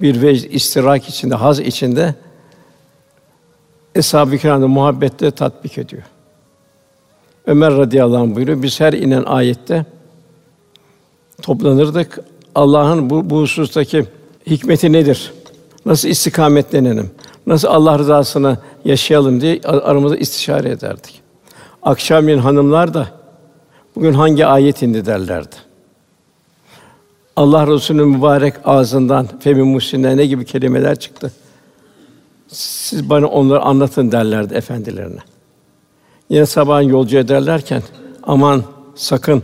Bir 0.00 0.22
vecd 0.22 0.52
istirak 0.52 1.08
içinde, 1.08 1.34
haz 1.34 1.60
içinde 1.60 2.14
Eshab-ı 3.94 4.38
Kiram'da 4.38 4.68
muhabbetle 4.68 5.30
tatbik 5.30 5.78
ediyor. 5.78 6.02
Ömer 7.46 7.76
radıyallahu 7.76 8.22
anh 8.22 8.34
buyuruyor. 8.34 8.62
Biz 8.62 8.80
her 8.80 8.92
inen 8.92 9.24
ayette 9.24 9.84
toplanırdık. 11.42 12.20
Allah'ın 12.54 13.10
bu, 13.10 13.30
bu 13.30 13.40
husustaki 13.40 14.04
hikmeti 14.46 14.92
nedir? 14.92 15.32
Nasıl 15.86 16.08
istikametlenelim? 16.08 17.10
Nasıl 17.46 17.68
Allah 17.68 17.98
rızasını 17.98 18.58
yaşayalım 18.84 19.40
diye 19.40 19.60
aramızda 19.64 20.16
istişare 20.16 20.70
ederdik. 20.70 21.20
Akşamleyin 21.82 22.38
hanımlar 22.38 22.94
da 22.94 23.08
bugün 23.96 24.12
hangi 24.12 24.46
ayet 24.46 24.82
indi 24.82 25.06
derlerdi. 25.06 25.56
Allah 27.36 27.66
Resulü'nün 27.66 28.08
mübarek 28.08 28.54
ağzından 28.64 29.28
femin 29.40 29.66
muhsinler 29.66 30.16
ne 30.16 30.26
gibi 30.26 30.44
kelimeler 30.44 30.98
çıktı. 30.98 31.32
Siz 32.48 33.10
bana 33.10 33.26
onları 33.26 33.60
anlatın 33.60 34.12
derlerdi 34.12 34.54
efendilerine. 34.54 35.20
Yine 36.30 36.46
sabahın 36.46 36.82
yolcu 36.82 37.18
ederlerken 37.18 37.82
aman 38.22 38.62
sakın 38.94 39.42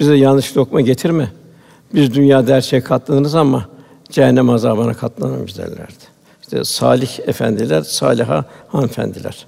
bize 0.00 0.14
yanlış 0.14 0.56
lokma 0.56 0.80
getirme. 0.80 1.28
Biz 1.94 2.14
dünya 2.14 2.46
her 2.46 2.60
şeye 2.60 2.82
katlanırız 2.82 3.34
ama 3.34 3.68
cehennem 4.12 4.50
azabına 4.50 4.94
katlanırız 4.94 5.58
derlerdi. 5.58 6.04
İşte 6.42 6.64
salih 6.64 7.28
efendiler, 7.28 7.82
saliha 7.82 8.44
hanımefendiler. 8.68 9.46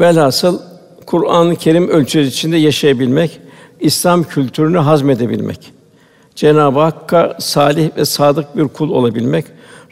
Velhasıl 0.00 0.58
Kur'an-ı 1.06 1.56
Kerim 1.56 1.88
ölçüsü 1.88 2.28
içinde 2.28 2.56
yaşayabilmek, 2.56 3.40
İslam 3.80 4.24
kültürünü 4.24 4.78
hazmedebilmek. 4.78 5.72
Cenab-ı 6.34 6.80
Hakk'a 6.80 7.36
salih 7.40 7.96
ve 7.96 8.04
sadık 8.04 8.56
bir 8.56 8.68
kul 8.68 8.90
olabilmek, 8.90 9.44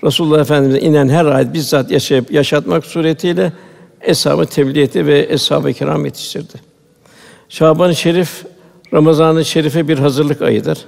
Resulullah 0.04 0.40
Efendimiz'e 0.40 0.80
inen 0.80 1.08
her 1.08 1.26
ayet 1.26 1.54
bizzat 1.54 1.90
yaşayıp 1.90 2.30
yaşatmak 2.32 2.86
suretiyle 2.86 3.52
eshab-ı 4.00 4.46
tebliğ 4.46 5.06
ve 5.06 5.26
eshab-ı 5.30 5.72
kiram 5.72 6.04
yetiştirdi. 6.04 6.54
Şaban-ı 7.48 7.96
Şerif 7.96 8.44
Ramazan-ı 8.92 9.44
Şerif'e 9.44 9.88
bir 9.88 9.98
hazırlık 9.98 10.42
ayıdır. 10.42 10.78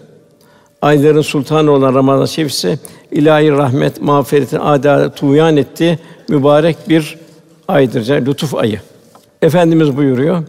Ayların 0.83 1.21
sultanı 1.21 1.71
olan 1.71 1.95
Ramazan-ı 1.95 2.29
Şerif 2.29 2.51
ise 2.51 2.79
ilahi 3.11 3.51
rahmet, 3.51 4.03
mağfiretin 4.03 4.59
adalet 4.59 5.17
tuğyan 5.17 5.57
ettiği 5.57 5.99
mübarek 6.29 6.77
bir 6.89 7.19
aydır. 7.69 8.07
Yani 8.07 8.27
lütuf 8.27 8.55
ayı. 8.55 8.81
Efendimiz 9.43 9.97
buyuruyor. 9.97 10.43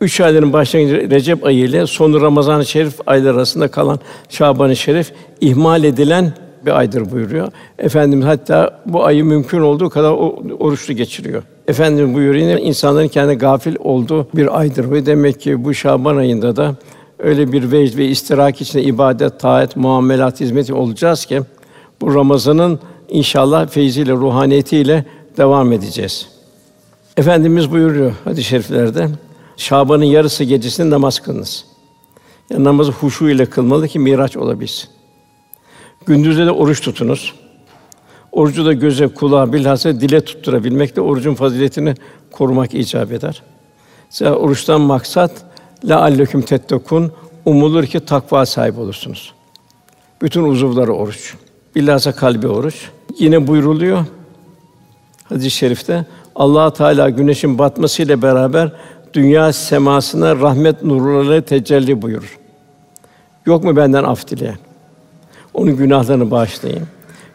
Üç 0.00 0.20
ayların 0.20 0.52
başlangıcı 0.52 1.10
Recep 1.10 1.44
ayı 1.46 1.58
ile 1.58 1.86
sonu 1.86 2.20
Ramazan-ı 2.20 2.66
Şerif 2.66 2.94
ayları 3.06 3.36
arasında 3.36 3.68
kalan 3.68 3.98
Şaban-ı 4.28 4.76
Şerif 4.76 5.12
ihmal 5.40 5.84
edilen 5.84 6.32
bir 6.66 6.78
aydır 6.78 7.10
buyuruyor. 7.10 7.48
Efendimiz 7.78 8.26
hatta 8.26 8.80
bu 8.86 9.04
ayı 9.04 9.24
mümkün 9.24 9.60
olduğu 9.60 9.90
kadar 9.90 10.10
oruçlu 10.58 10.94
geçiriyor. 10.94 11.42
Efendimiz 11.68 12.14
buyuruyor 12.14 12.48
yine 12.48 12.60
insanların 12.60 13.08
kendi 13.08 13.34
gafil 13.34 13.76
olduğu 13.78 14.28
bir 14.34 14.60
aydır 14.60 14.90
ve 14.90 15.06
demek 15.06 15.40
ki 15.40 15.64
bu 15.64 15.74
Şaban 15.74 16.16
ayında 16.16 16.56
da 16.56 16.74
öyle 17.22 17.52
bir 17.52 17.72
vecd 17.72 17.98
ve 17.98 18.06
istirak 18.06 18.60
içinde 18.60 18.82
ibadet, 18.82 19.40
taat, 19.40 19.76
muamelat, 19.76 20.40
hizmeti 20.40 20.74
olacağız 20.74 21.24
ki 21.24 21.42
bu 22.00 22.14
Ramazan'ın 22.14 22.80
inşallah 23.08 23.68
feyziyle, 23.68 24.12
ruhaniyetiyle 24.12 25.04
devam 25.36 25.72
edeceğiz. 25.72 26.28
Efendimiz 27.16 27.70
buyuruyor 27.70 28.12
hadis-i 28.24 28.44
şeriflerde 28.44 29.08
Şaban'ın 29.56 30.04
yarısı 30.04 30.44
gecesinde 30.44 30.90
namaz 30.90 31.20
kılınız. 31.20 31.64
Yani 32.50 32.64
namazı 32.64 32.92
huşu 32.92 33.28
ile 33.28 33.46
kılmalı 33.46 33.88
ki 33.88 33.98
miraç 33.98 34.36
olabilsin. 34.36 34.90
Gündüzde 36.06 36.46
de 36.46 36.50
oruç 36.50 36.80
tutunuz. 36.80 37.34
Orucu 38.32 38.66
da 38.66 38.72
göze, 38.72 39.08
kulağa, 39.08 39.52
bilhassa 39.52 40.00
dile 40.00 40.20
tutturabilmek 40.24 40.96
de 40.96 41.00
orucun 41.00 41.34
faziletini 41.34 41.94
korumak 42.30 42.74
icap 42.74 43.12
eder. 43.12 43.42
Mesela 44.10 44.34
oruçtan 44.34 44.80
maksat 44.80 45.32
la 45.84 46.00
alleküm 46.00 46.42
tettekun 46.42 47.12
umulur 47.44 47.84
ki 47.84 48.00
takva 48.00 48.46
sahibi 48.46 48.80
olursunuz. 48.80 49.34
Bütün 50.22 50.42
uzuvları 50.42 50.92
oruç. 50.92 51.34
Bilhassa 51.76 52.12
kalbi 52.12 52.48
oruç. 52.48 52.88
Yine 53.18 53.46
buyruluyor 53.46 54.04
hadis-i 55.30 55.50
şerifte 55.50 56.04
Allah 56.34 56.72
Teala 56.72 57.10
güneşin 57.10 57.58
batmasıyla 57.58 58.22
beraber 58.22 58.72
dünya 59.14 59.52
semasına 59.52 60.36
rahmet 60.36 60.82
nurları 60.82 61.42
tecelli 61.42 62.02
buyurur. 62.02 62.38
Yok 63.46 63.64
mu 63.64 63.76
benden 63.76 64.04
af 64.04 64.28
dileyen? 64.28 64.58
Onun 65.54 65.76
günahlarını 65.76 66.30
bağışlayayım. 66.30 66.86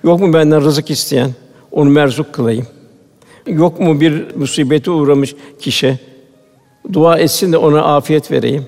Yok 0.03 0.19
mu 0.19 0.33
benden 0.33 0.61
rızık 0.61 0.89
isteyen? 0.91 1.31
Onu 1.71 1.89
merzuk 1.89 2.33
kılayım. 2.33 2.67
Yok 3.47 3.79
mu 3.79 4.01
bir 4.01 4.35
musibete 4.35 4.91
uğramış 4.91 5.35
kişi? 5.59 5.99
Dua 6.93 7.17
etsin 7.17 7.51
de 7.51 7.57
ona 7.57 7.95
afiyet 7.95 8.31
vereyim. 8.31 8.65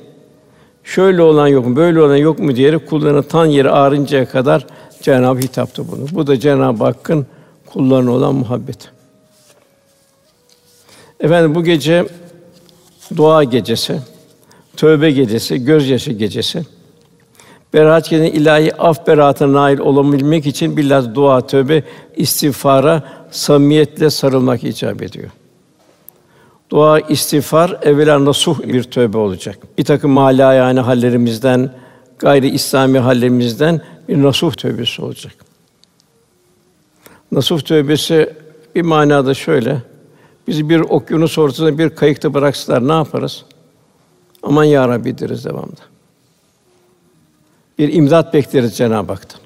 Şöyle 0.84 1.22
olan 1.22 1.48
yok 1.48 1.66
mu, 1.66 1.76
böyle 1.76 2.02
olan 2.02 2.16
yok 2.16 2.40
mu 2.40 2.56
diyerek 2.56 2.90
kullarına 2.90 3.22
tan 3.22 3.46
yeri 3.46 3.70
ağrıncaya 3.70 4.26
kadar 4.26 4.68
Cenab-ı 5.02 5.40
hitaptı 5.40 5.84
bunu. 5.92 6.06
Bu 6.12 6.28
da 6.28 6.40
Cenab-ı 6.40 6.84
Hakk'ın 6.84 7.26
kullarına 7.66 8.12
olan 8.12 8.36
muhabbet. 8.36 8.78
Efendim 11.20 11.56
bu 11.56 11.64
gece 11.64 12.06
dua 13.18 13.44
gecesi, 13.44 14.02
tövbe 14.78 15.12
gecesi, 15.12 15.66
gözyaşı 15.66 16.12
gecesi. 16.12 16.66
Beraat 17.74 18.10
gecesi 18.10 18.38
ilahi 18.38 18.76
af 18.76 19.08
beraatına 19.08 19.54
nail 19.54 19.80
olabilmek 19.80 20.46
için 20.46 20.78
bilhassa 20.78 21.16
dua, 21.16 21.48
tövbe, 21.48 21.84
istiğfara 22.16 23.04
samimiyetle 23.32 24.10
sarılmak 24.10 24.64
icap 24.64 25.02
ediyor. 25.02 25.30
Dua, 26.70 27.00
istiğfar 27.00 27.80
evvela 27.82 28.26
nasuh 28.26 28.60
bir 28.60 28.84
tövbe 28.84 29.18
olacak. 29.18 29.58
Bir 29.78 29.86
takım 29.86 30.12
mali 30.12 30.42
yani 30.42 30.80
hallerimizden, 30.80 31.74
gayri 32.20 32.50
İslami 32.50 33.00
hallerimizden 33.00 33.82
bir 34.10 34.24
nasuh 34.24 34.54
tövbesi 34.54 35.02
olacak. 35.02 35.34
Nasuh 37.32 37.60
tövbesi 37.62 38.34
bir 38.76 38.82
manada 38.82 39.34
şöyle: 39.34 39.82
Bizi 40.48 40.70
bir 40.70 40.80
okyanus 40.80 41.38
ortasında 41.38 41.78
bir 41.78 41.90
kayıkta 41.90 42.34
bıraksalar 42.34 42.88
ne 42.88 42.94
yaparız? 42.94 43.46
Aman 44.44 44.64
ya 44.64 44.88
Rabbi 44.88 45.18
deriz 45.18 45.46
devamlı. 45.46 45.76
Bir 47.78 47.94
imdat 47.94 48.34
bekleriz 48.34 48.78
Cenab-ı 48.78 49.14
Hak'tan. 49.14 49.42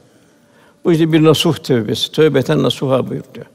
Bu 0.86 0.92
işte 0.92 1.12
bir 1.14 1.24
nasuh 1.24 1.56
tövbesi. 1.56 2.12
Tövbeten 2.12 2.64
nasuha 2.64 3.10
buyuruyor. 3.10 3.46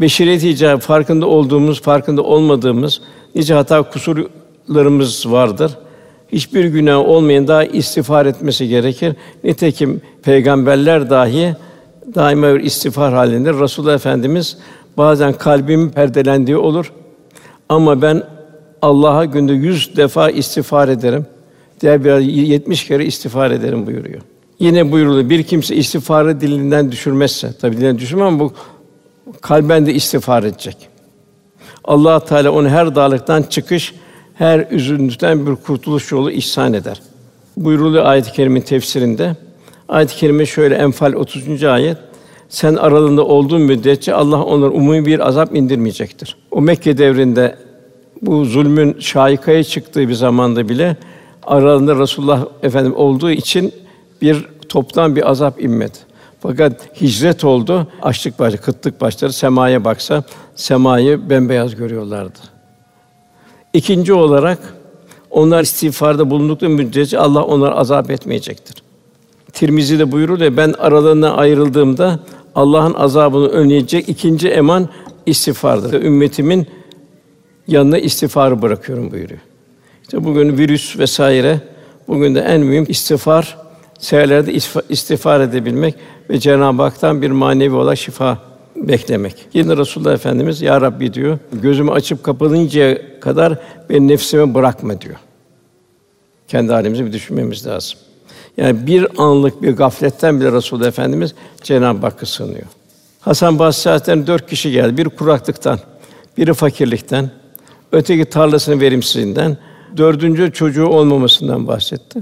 Beşeriyet 0.00 0.44
icabı 0.44 0.80
farkında 0.80 1.26
olduğumuz, 1.26 1.82
farkında 1.82 2.22
olmadığımız 2.22 3.00
nice 3.34 3.54
hata 3.54 3.82
kusurlarımız 3.82 5.30
vardır. 5.30 5.72
Hiçbir 6.32 6.64
günah 6.64 6.98
olmayan 6.98 7.48
daha 7.48 7.64
istiğfar 7.64 8.26
etmesi 8.26 8.68
gerekir. 8.68 9.14
Nitekim 9.44 10.00
peygamberler 10.22 11.10
dahi 11.10 11.56
daima 12.14 12.54
bir 12.54 12.60
istiğfar 12.60 13.14
halinde. 13.14 13.52
Resulullah 13.52 13.94
Efendimiz 13.94 14.56
Bazen 14.96 15.32
kalbimin 15.32 15.88
perdelendiği 15.88 16.56
olur. 16.56 16.92
Ama 17.68 18.02
ben 18.02 18.22
Allah'a 18.82 19.24
günde 19.24 19.52
yüz 19.52 19.96
defa 19.96 20.30
istiğfar 20.30 20.88
ederim. 20.88 21.26
Diğer 21.80 22.04
bir 22.04 22.18
yetmiş 22.20 22.84
kere 22.84 23.06
istiğfar 23.06 23.50
ederim 23.50 23.86
buyuruyor. 23.86 24.20
Yine 24.58 24.92
buyuruluyor. 24.92 25.30
Bir 25.30 25.42
kimse 25.42 25.76
istiğfarı 25.76 26.40
dilinden 26.40 26.92
düşürmezse, 26.92 27.52
tabi 27.60 27.76
dilinden 27.76 27.98
düşürmem 27.98 28.26
ama 28.26 28.40
bu 28.40 28.52
kalben 29.40 29.86
de 29.86 29.94
istiğfar 29.94 30.42
edecek. 30.42 30.88
Allah 31.84 32.20
Teala 32.20 32.50
onu 32.50 32.68
her 32.68 32.94
dağlıktan 32.94 33.42
çıkış, 33.42 33.94
her 34.34 34.66
üzüntüden 34.70 35.46
bir 35.46 35.56
kurtuluş 35.56 36.12
yolu 36.12 36.30
ihsan 36.30 36.72
eder. 36.72 37.00
Buyuruluyor 37.56 38.04
ayet-i 38.04 38.32
kerimenin 38.32 38.64
tefsirinde. 38.64 39.36
Ayet-i 39.88 40.16
kerime 40.16 40.46
şöyle 40.46 40.74
Enfal 40.74 41.12
30. 41.12 41.64
ayet 41.64 41.98
sen 42.48 42.74
aralığında 42.74 43.24
olduğun 43.24 43.60
müddetçe 43.60 44.14
Allah 44.14 44.44
onlara 44.44 44.70
umumi 44.70 45.06
bir 45.06 45.28
azap 45.28 45.54
indirmeyecektir. 45.54 46.36
O 46.50 46.60
Mekke 46.60 46.98
devrinde 46.98 47.56
bu 48.22 48.44
zulmün 48.44 48.96
şaikaya 49.00 49.64
çıktığı 49.64 50.08
bir 50.08 50.14
zamanda 50.14 50.68
bile 50.68 50.96
aralarında 51.42 51.98
Resulullah 51.98 52.46
Efendim 52.62 52.96
olduğu 52.96 53.30
için 53.30 53.72
bir 54.22 54.48
toptan 54.68 55.16
bir 55.16 55.30
azap 55.30 55.62
inmedi. 55.62 55.98
Fakat 56.40 57.00
hicret 57.00 57.44
oldu, 57.44 57.86
açlık 58.02 58.38
başladı, 58.38 58.62
kıtlık 58.62 59.00
başladı. 59.00 59.32
Semaya 59.32 59.84
baksa 59.84 60.24
semayı 60.54 61.30
bembeyaz 61.30 61.76
görüyorlardı. 61.76 62.38
İkinci 63.72 64.12
olarak 64.12 64.58
onlar 65.30 65.62
istiğfarda 65.62 66.30
bulundukları 66.30 66.70
müddetçe 66.70 67.18
Allah 67.18 67.42
onları 67.42 67.74
azap 67.74 68.10
etmeyecektir. 68.10 68.82
Tirmizi 69.52 69.98
de 69.98 70.12
buyurur 70.12 70.40
ya 70.40 70.56
ben 70.56 70.74
aralarından 70.78 71.34
ayrıldığımda 71.36 72.20
Allah'ın 72.54 72.94
azabını 72.94 73.48
önleyecek 73.48 74.08
ikinci 74.08 74.48
eman 74.48 74.88
istiğfardır. 75.26 76.02
Ümmetimin 76.02 76.66
yanına 77.66 77.98
istiğfarı 77.98 78.62
bırakıyorum 78.62 79.10
buyuruyor. 79.10 79.40
İşte 80.02 80.24
bugün 80.24 80.58
virüs 80.58 80.98
vesaire 80.98 81.60
bugün 82.08 82.34
de 82.34 82.40
en 82.40 82.60
mühim 82.60 82.86
istiğfar 82.88 83.67
seherlerde 83.98 84.52
istiğfar 84.88 85.40
edebilmek 85.40 85.94
ve 86.30 86.38
Cenab-ı 86.38 86.82
Hak'tan 86.82 87.22
bir 87.22 87.30
manevi 87.30 87.74
olarak 87.74 87.98
şifa 87.98 88.38
beklemek. 88.76 89.34
Yine 89.54 89.76
Resulullah 89.76 90.12
Efendimiz 90.12 90.62
ya 90.62 90.80
Rabbi 90.80 91.14
diyor. 91.14 91.38
Gözümü 91.52 91.90
açıp 91.90 92.24
kapanıncaya 92.24 93.20
kadar 93.20 93.58
beni 93.90 94.08
nefsime 94.08 94.54
bırakma 94.54 95.00
diyor. 95.00 95.16
Kendi 96.48 96.72
halimizi 96.72 97.06
bir 97.06 97.12
düşünmemiz 97.12 97.66
lazım. 97.66 97.98
Yani 98.56 98.86
bir 98.86 99.06
anlık 99.18 99.62
bir 99.62 99.76
gafletten 99.76 100.40
bile 100.40 100.52
Resulullah 100.52 100.86
Efendimiz 100.86 101.34
Cenab-ı 101.62 102.00
Hakk'a 102.00 102.26
sığınıyor. 102.26 102.66
Hasan 103.20 103.58
Basri 103.58 103.90
Hazretleri'nin 103.90 104.26
dört 104.26 104.50
kişi 104.50 104.70
geldi. 104.70 104.96
Bir 104.96 105.04
kuraklıktan, 105.04 105.78
biri 106.36 106.54
fakirlikten, 106.54 107.30
öteki 107.92 108.24
tarlasının 108.24 108.80
verimsizliğinden, 108.80 109.56
dördüncü 109.96 110.52
çocuğu 110.52 110.86
olmamasından 110.86 111.66
bahsetti. 111.66 112.20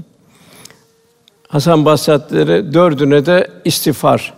Hasan 1.47 1.85
Basri 1.85 2.73
dördüne 2.73 3.25
de 3.25 3.47
istiğfar. 3.65 4.33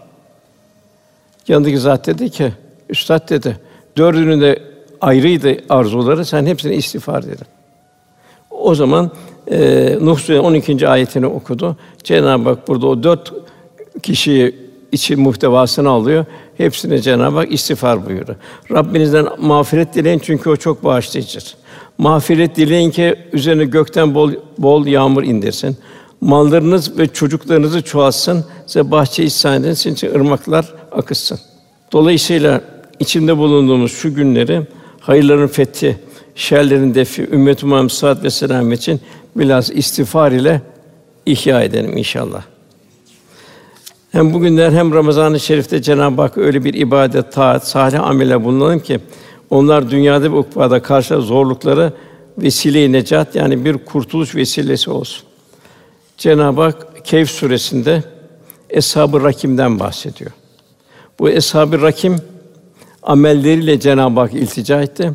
Yanındaki 1.48 1.78
zat 1.78 2.08
dedi 2.08 2.30
ki, 2.30 2.54
Üstad 2.90 3.30
dedi, 3.30 3.58
dördünün 3.98 4.42
de 4.42 4.64
ayrıydı 5.02 5.58
arzuları, 5.70 6.26
sen 6.26 6.46
hepsine 6.46 6.76
istiğfar 6.76 7.26
dedi. 7.26 7.44
O 8.52 8.76
zaman 8.76 9.12
e, 9.52 9.98
Nuh 10.02 10.20
Suresi 10.20 10.40
12. 10.40 10.88
ayetini 10.88 11.26
okudu. 11.26 11.78
Cenab-ı 12.04 12.50
Hak 12.50 12.68
burada 12.68 12.88
o 12.88 13.04
dört 13.04 13.34
kişiyi 14.04 14.56
içi 14.92 15.16
muhtevasını 15.16 15.90
alıyor. 15.90 16.26
Hepsine 16.58 17.00
Cenab-ı 17.00 17.38
Hak 17.38 17.52
istiğfar 17.52 18.06
buyuruyor. 18.06 18.38
Rabbinizden 18.72 19.28
mağfiret 19.38 19.94
dileyin 19.94 20.20
çünkü 20.20 20.50
o 20.50 20.56
çok 20.56 20.84
bağışlayıcıdır. 20.84 21.56
Mağfiret 21.98 22.56
dileyin 22.56 22.92
ki 22.92 23.16
üzerine 23.34 23.66
gökten 23.66 24.16
bol 24.16 24.32
bol 24.58 24.86
yağmur 24.86 25.24
indirsin. 25.24 25.78
Mallarınız 26.22 26.98
ve 26.98 27.08
çocuklarınızı 27.08 27.82
çoğalsın, 27.82 28.46
size 28.66 28.92
bahçe 28.92 29.24
ihsan 29.24 29.64
edin, 29.64 29.74
sizin 29.74 29.94
için 29.94 30.16
ırmaklar 30.16 30.74
akıtsın. 30.92 31.40
Dolayısıyla 31.92 32.62
içinde 33.00 33.38
bulunduğumuz 33.38 33.92
şu 33.92 34.16
günleri 34.16 34.68
hayırların 35.00 35.48
fethi, 35.48 36.00
şerlerin 36.36 36.96
defi, 36.96 37.30
ümmet-i 37.32 37.66
Muhammed 37.66 37.90
sıhhat 37.90 38.24
ve 38.24 38.30
selamet 38.30 38.80
için 38.80 39.00
biraz 39.36 39.72
istiğfar 39.72 40.32
ile 40.32 40.62
ihya 41.26 41.62
edelim 41.62 41.98
inşallah. 41.98 42.44
Hem 44.12 44.34
bugünler 44.34 44.72
hem 44.72 44.94
Ramazan-ı 44.94 45.40
Şerif'te 45.40 45.82
Cenab-ı 45.82 46.22
Hak 46.22 46.38
öyle 46.38 46.64
bir 46.64 46.74
ibadet, 46.74 47.34
taat, 47.34 47.68
salih 47.68 48.04
amele 48.04 48.44
bulunalım 48.44 48.80
ki 48.80 49.00
onlar 49.50 49.92
dünyada 49.92 50.32
ve 50.32 50.36
ukbada 50.36 50.82
karşı 50.82 51.22
zorlukları 51.22 51.94
vesile-i 52.38 52.92
necat 52.92 53.36
yani 53.36 53.66
bir 53.66 53.78
kurtuluş 53.78 54.36
vesilesi 54.36 54.92
olsun. 54.92 55.29
Cenab-ı 56.20 56.62
Hak 56.62 57.06
Kehf 57.06 57.30
suresinde 57.30 58.04
Eshab-ı 58.70 59.24
Rakim'den 59.24 59.80
bahsediyor. 59.80 60.32
Bu 61.20 61.30
Eshab-ı 61.30 61.82
Rakim 61.82 62.16
amelleriyle 63.04 63.80
Cenab-ı 63.80 64.20
Hak 64.20 64.34
iltica 64.34 64.82
etti. 64.82 65.12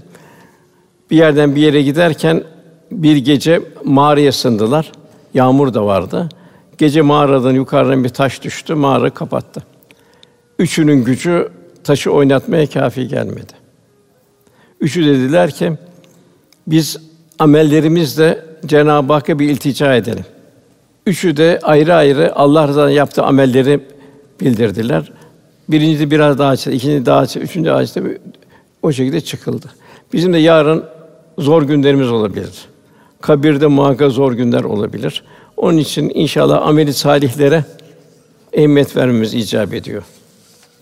Bir 1.11 1.17
yerden 1.17 1.57
bir 1.57 1.61
yere 1.61 1.83
giderken 1.83 2.45
bir 2.91 3.17
gece 3.17 3.63
mağaraya 3.85 4.33
sındılar. 4.33 4.93
Yağmur 5.35 5.75
da 5.75 5.87
vardı. 5.87 6.29
Gece 6.79 7.03
mağaradan 7.03 7.53
yukarıdan 7.53 8.05
bir 8.05 8.09
taş 8.09 8.43
düştü, 8.43 8.75
mağara 8.75 9.11
kapattı. 9.11 9.63
Üçünün 10.59 11.05
gücü 11.05 11.49
taşı 11.85 12.11
oynatmaya 12.11 12.67
kafi 12.67 13.09
gelmedi. 13.09 13.53
Üçü 14.81 15.07
dediler 15.07 15.51
ki 15.51 15.73
biz 16.67 16.97
amellerimizle 17.39 18.45
Cenab-ı 18.67 19.13
Hakk'a 19.13 19.39
bir 19.39 19.51
iltica 19.51 19.95
edelim. 19.95 20.25
Üçü 21.07 21.37
de 21.37 21.59
ayrı 21.63 21.95
ayrı 21.95 22.37
Allah 22.37 22.69
rızasına 22.69 22.91
yaptığı 22.91 23.23
amelleri 23.23 23.81
bildirdiler. 24.41 25.13
Birincisi 25.69 26.11
biraz 26.11 26.39
daha 26.39 26.51
açtı, 26.51 26.71
ikinci 26.71 27.07
daha 27.07 27.19
açtı, 27.19 27.41
üçüncü 27.41 27.71
açtı. 27.71 28.21
O 28.83 28.93
şekilde 28.93 29.21
çıkıldı. 29.21 29.67
Bizim 30.13 30.33
de 30.33 30.39
yarın 30.39 30.85
zor 31.39 31.63
günlerimiz 31.63 32.11
olabilir. 32.11 32.51
Kabirde 33.21 33.67
muhakkak 33.67 34.13
zor 34.13 34.33
günler 34.33 34.65
olabilir. 34.65 35.23
Onun 35.57 35.79
için 35.79 36.13
inşallah 36.15 36.67
ameli 36.67 36.95
salihlere 36.95 37.65
ehemmiyet 38.53 38.97
vermemiz 38.97 39.35
icap 39.35 39.75
ediyor. 39.75 40.03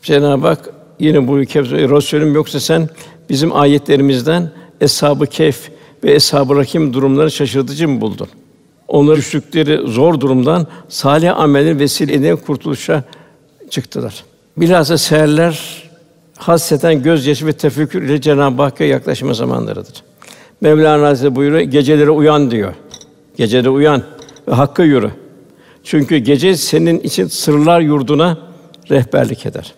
Cenab-ı 0.03 0.47
Hak 0.47 0.71
yine 0.99 1.29
bu 1.29 1.45
kevzu 1.45 1.77
Resulüm 1.77 2.35
yoksa 2.35 2.61
sen 2.61 2.89
bizim 3.31 3.57
ayetlerimizden 3.57 4.51
eshab-ı 4.81 5.27
kehf 5.27 5.71
ve 6.05 6.13
eshab-ı 6.13 6.57
rakim 6.57 6.95
durumları 6.95 7.31
şaşırtıcı 7.31 7.89
mı 7.89 8.01
buldun? 8.01 8.29
Onları 8.93 9.17
düştükleri 9.17 9.89
zor 9.89 10.21
durumdan 10.21 10.67
salih 10.89 11.41
amelin 11.41 11.79
vesileyle 11.79 12.35
kurtuluşa 12.35 13.05
çıktılar. 13.71 14.25
Bilhassa 14.57 14.99
seherler 14.99 15.83
hasreten 16.37 17.03
gözyaşı 17.03 17.47
ve 17.47 17.53
tefekkür 17.53 18.03
ile 18.03 18.21
Cenab-ı 18.21 18.63
Hakk'a 18.63 18.85
yaklaşma 18.85 19.35
zamanlarıdır. 19.35 20.03
Mevlana 20.61 21.07
Hazretleri 21.07 21.37
buyuruyor, 21.37 21.63
gecelere 21.63 22.11
uyan 22.11 22.51
diyor. 22.51 22.75
Gecede 23.37 23.69
uyan 23.69 24.03
ve 24.49 24.53
hakka 24.53 24.83
yürü. 24.83 25.11
Çünkü 25.85 26.17
gece 26.17 26.57
senin 26.57 27.01
için 27.01 27.27
sırlar 27.27 27.81
yurduna 27.81 28.39
rehberlik 28.91 29.47
eder. 29.47 29.75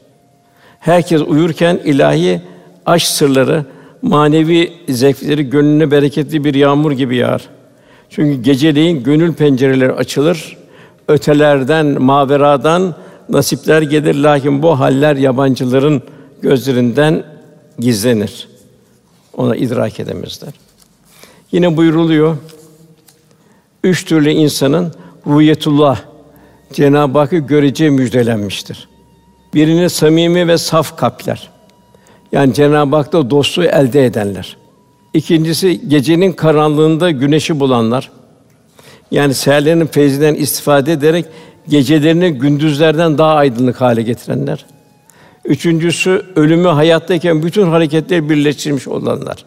Herkes 0.78 1.22
uyurken 1.22 1.80
ilahi 1.84 2.40
aşk 2.86 3.06
sırları, 3.06 3.64
manevi 4.02 4.72
zevkleri 4.88 5.50
gönlüne 5.50 5.90
bereketli 5.90 6.44
bir 6.44 6.54
yağmur 6.54 6.92
gibi 6.92 7.16
yağar. 7.16 7.48
Çünkü 8.10 8.42
geceleyin 8.42 9.02
gönül 9.02 9.34
pencereleri 9.34 9.92
açılır, 9.92 10.56
ötelerden, 11.08 12.02
maveradan 12.02 12.94
nasipler 13.28 13.82
gelir. 13.82 14.14
Lakin 14.14 14.62
bu 14.62 14.80
haller 14.80 15.16
yabancıların 15.16 16.02
gözlerinden 16.42 17.24
gizlenir. 17.78 18.48
Ona 19.36 19.56
idrak 19.56 20.00
edemezler. 20.00 20.52
Yine 21.52 21.76
buyuruluyor. 21.76 22.36
Üç 23.84 24.04
türlü 24.04 24.30
insanın 24.30 24.94
ruyetullah 25.26 26.00
Cenab-ı 26.72 27.18
Hakk'ı 27.18 27.36
göreceği 27.36 27.90
müjdelenmiştir. 27.90 28.88
Birini 29.54 29.90
samimi 29.90 30.48
ve 30.48 30.58
saf 30.58 30.96
kalpler. 30.96 31.50
Yani 32.32 32.54
Cenab-ı 32.54 32.96
Hak'ta 32.96 33.30
dostluğu 33.30 33.64
elde 33.64 34.06
edenler. 34.06 34.56
İkincisi 35.14 35.88
gecenin 35.88 36.32
karanlığında 36.32 37.10
güneşi 37.10 37.60
bulanlar. 37.60 38.10
Yani 39.10 39.34
seherlerinin 39.34 39.86
feyzinden 39.86 40.34
istifade 40.34 40.92
ederek 40.92 41.26
gecelerini 41.68 42.30
gündüzlerden 42.30 43.18
daha 43.18 43.34
aydınlık 43.34 43.80
hale 43.80 44.02
getirenler. 44.02 44.66
Üçüncüsü 45.44 46.22
ölümü 46.36 46.68
hayattayken 46.68 47.42
bütün 47.42 47.66
hareketleri 47.66 48.30
birleştirmiş 48.30 48.88
olanlar. 48.88 49.44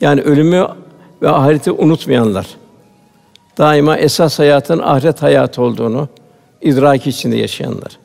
Yani 0.00 0.20
ölümü 0.20 0.66
ve 1.22 1.28
ahireti 1.28 1.72
unutmayanlar. 1.72 2.46
Daima 3.58 3.96
esas 3.96 4.38
hayatın 4.38 4.78
ahiret 4.78 5.22
hayatı 5.22 5.62
olduğunu 5.62 6.08
idrak 6.62 7.06
içinde 7.06 7.36
yaşayanlar. 7.36 7.98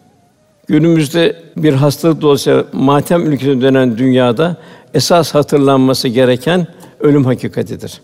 Günümüzde 0.68 1.36
bir 1.58 1.74
hastalık 1.74 2.22
dolayısıyla 2.22 2.64
matem 2.74 3.32
ülkesine 3.32 3.62
dönen 3.62 3.98
dünyada 3.98 4.58
esas 4.94 5.36
hatırlanması 5.36 6.08
gereken 6.08 6.68
ölüm 7.00 7.26
hakikatidir. 7.26 8.02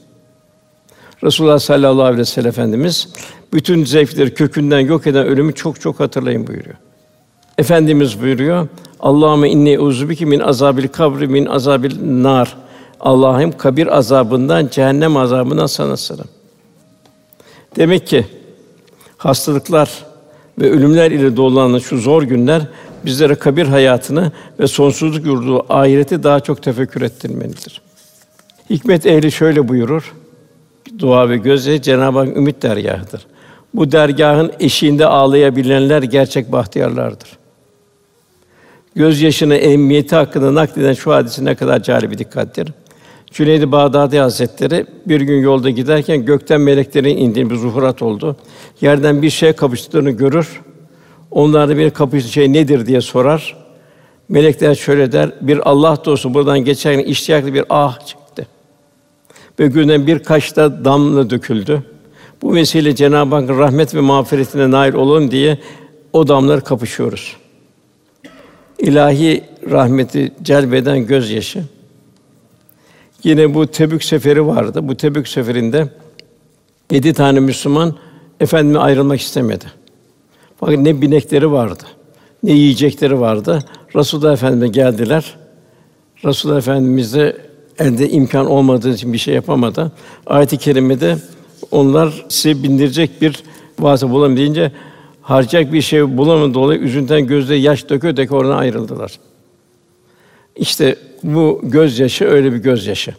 Resulullah 1.24 1.60
sallallahu 1.60 2.04
aleyhi 2.04 2.19
ve 2.19 2.26
sellem 2.26 2.50
Efendimiz 2.50 3.08
bütün 3.54 3.86
zevkleri 3.86 4.34
kökünden 4.34 4.80
yok 4.80 5.08
eden 5.08 5.26
ölümü 5.26 5.54
çok 5.54 5.82
çok 5.82 6.00
hatırlayın 6.00 6.48
buyuruyor. 6.48 6.76
Efendimiz 7.58 8.22
buyuruyor. 8.22 8.67
Allahümme 9.00 9.50
inni 9.50 9.80
uzubiki 9.80 10.26
min 10.26 10.39
azabil 10.39 10.88
kabri 10.88 11.28
min 11.28 11.46
azabil 11.46 12.24
nar. 12.24 12.58
Allah'ım 13.00 13.52
kabir 13.58 13.98
azabından, 13.98 14.67
cehennem 14.67 15.17
azabından 15.17 15.65
sana 15.65 15.98
sığınırım. 15.98 16.28
Demek 17.76 18.08
ki 18.08 18.26
hastalıklar 19.17 20.06
ve 20.60 20.72
ölümler 20.72 21.12
ile 21.12 21.38
dolanan 21.38 21.80
şu 21.80 21.98
zor 21.98 22.24
günler 22.24 22.67
bizlere 23.06 23.36
kabir 23.36 23.66
hayatını 23.66 24.32
ve 24.60 24.68
sonsuzluk 24.68 25.26
yurdu 25.26 25.66
ahireti 25.70 26.24
daha 26.24 26.39
çok 26.39 26.63
tefekkür 26.63 27.02
ettirmelidir. 27.02 27.82
Hikmet 28.70 29.06
ehli 29.06 29.32
şöyle 29.32 29.68
buyurur. 29.68 30.13
Dua 31.00 31.30
ve 31.30 31.38
gözle 31.38 31.82
Cenab-ı 31.82 32.20
Hak 32.20 32.38
ümit 32.38 32.62
dergahıdır. 32.62 33.26
Bu 33.74 33.92
dergahın 33.92 34.52
eşiğinde 34.60 35.06
ağlayabilenler 35.06 36.04
gerçek 36.04 36.52
bahtiyarlardır. 36.52 37.38
Göz 38.96 39.22
yaşını 39.22 39.56
ehemmiyeti 39.56 40.16
hakkında 40.16 40.56
nakleden 40.56 40.94
şu 40.94 41.12
hadisi 41.12 41.46
ne 41.46 41.56
kadar 41.56 41.84
cari 41.84 42.12
bir 42.12 42.18
dikkattir. 42.18 42.74
Cüneyd-i 43.32 43.72
Bağdadi 43.72 44.20
Hazretleri 44.20 44.86
bir 45.06 45.22
gün 45.22 45.42
yolda 45.42 45.70
giderken 45.70 46.26
gökten 46.26 46.62
meleklerin 46.62 47.18
indiği 47.18 47.50
bir 47.50 47.56
zuhurat 47.56 48.02
oldu. 48.02 48.36
Yerden 48.82 49.22
bir 49.22 49.30
şey 49.30 49.54
kapıştığını 49.54 50.12
görür. 50.12 50.62
Onlarda 51.34 51.78
bir 51.78 51.89
kapıştığı 51.89 52.32
şey 52.32 52.54
nedir 52.54 52.86
diye 52.86 53.02
sorar. 53.02 53.56
Melekler 54.30 54.76
şöyle 54.76 55.12
der: 55.12 55.32
Bir 55.41 55.69
Allah 55.69 55.98
dostu 56.06 56.34
buradan 56.34 56.60
geçerken 56.60 57.04
iştiyaklı 57.04 57.54
bir 57.54 57.63
ah 57.69 58.06
çıktı. 58.06 58.48
Ve 59.60 59.67
gözünden 59.67 60.08
birkaç 60.08 60.56
da 60.56 60.86
damla 60.86 61.30
döküldü. 61.30 61.84
Bu 62.41 62.56
vesile 62.56 62.96
Cenab-ı 62.96 63.36
Hakk'ın 63.36 63.60
rahmet 63.60 63.96
ve 63.96 64.00
mağfiretine 64.00 64.72
nail 64.72 64.93
olun 64.93 65.32
diye 65.32 65.58
o 66.13 66.28
damlar 66.28 66.63
kapışıyoruz. 66.63 67.38
İlahi 68.80 69.43
rahmeti 69.72 70.32
celbeden 70.43 71.08
gözyaşı. 71.08 71.63
Yine 73.24 73.54
bu 73.54 73.67
Tebük 73.67 74.04
seferi 74.04 74.48
vardı. 74.48 74.88
Bu 74.88 74.98
Tebük 74.98 75.28
seferinde 75.28 75.89
yedi 76.91 77.13
tane 77.13 77.39
Müslüman 77.39 77.96
efendime 78.39 78.80
ayrılmak 78.80 79.22
istemedi. 79.22 79.65
Fakat 80.65 80.80
ne 80.80 81.02
binekleri 81.02 81.52
vardı, 81.52 81.84
ne 82.43 82.52
yiyecekleri 82.52 83.19
vardı. 83.19 83.60
Resulullah 83.95 84.34
Efendimize 84.34 84.67
geldiler. 84.67 85.36
Resulullah 86.26 86.58
Efendimiz 86.58 87.13
de 87.13 87.38
elde 87.80 88.10
imkan 88.10 88.45
olmadığı 88.45 88.93
için 88.93 89.13
bir 89.13 89.17
şey 89.17 89.34
yapamadı. 89.36 89.91
Ayet-i 90.26 90.58
kerimede 90.58 91.17
onlar 91.71 92.26
size 92.30 92.63
bindirecek 92.63 93.21
bir 93.21 93.43
vasıta 93.80 94.12
bulamayınca 94.12 94.71
harcayacak 95.21 95.73
bir 95.73 95.82
şey 95.82 96.17
bulamadı 96.17 96.54
dolayı 96.54 96.80
üzüntüden 96.80 97.28
gözleri 97.28 97.62
yaş 97.62 97.89
döküyor 97.89 98.17
döküyor 98.17 98.41
oradan 98.41 98.58
ayrıldılar. 98.58 99.19
İşte 100.56 100.95
bu 101.23 101.62
gözyaşı 101.63 102.26
öyle 102.26 102.54
bir 102.54 102.58
gözyaşı. 102.58 103.13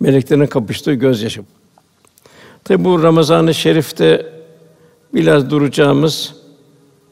Meleklerin 0.00 0.46
kapıştığı 0.46 0.94
gözyaşı. 0.94 1.42
Tabi 2.64 2.84
bu 2.84 3.02
Ramazan-ı 3.02 3.54
Şerif'te 3.54 4.26
biraz 5.14 5.50
duracağımız 5.50 6.37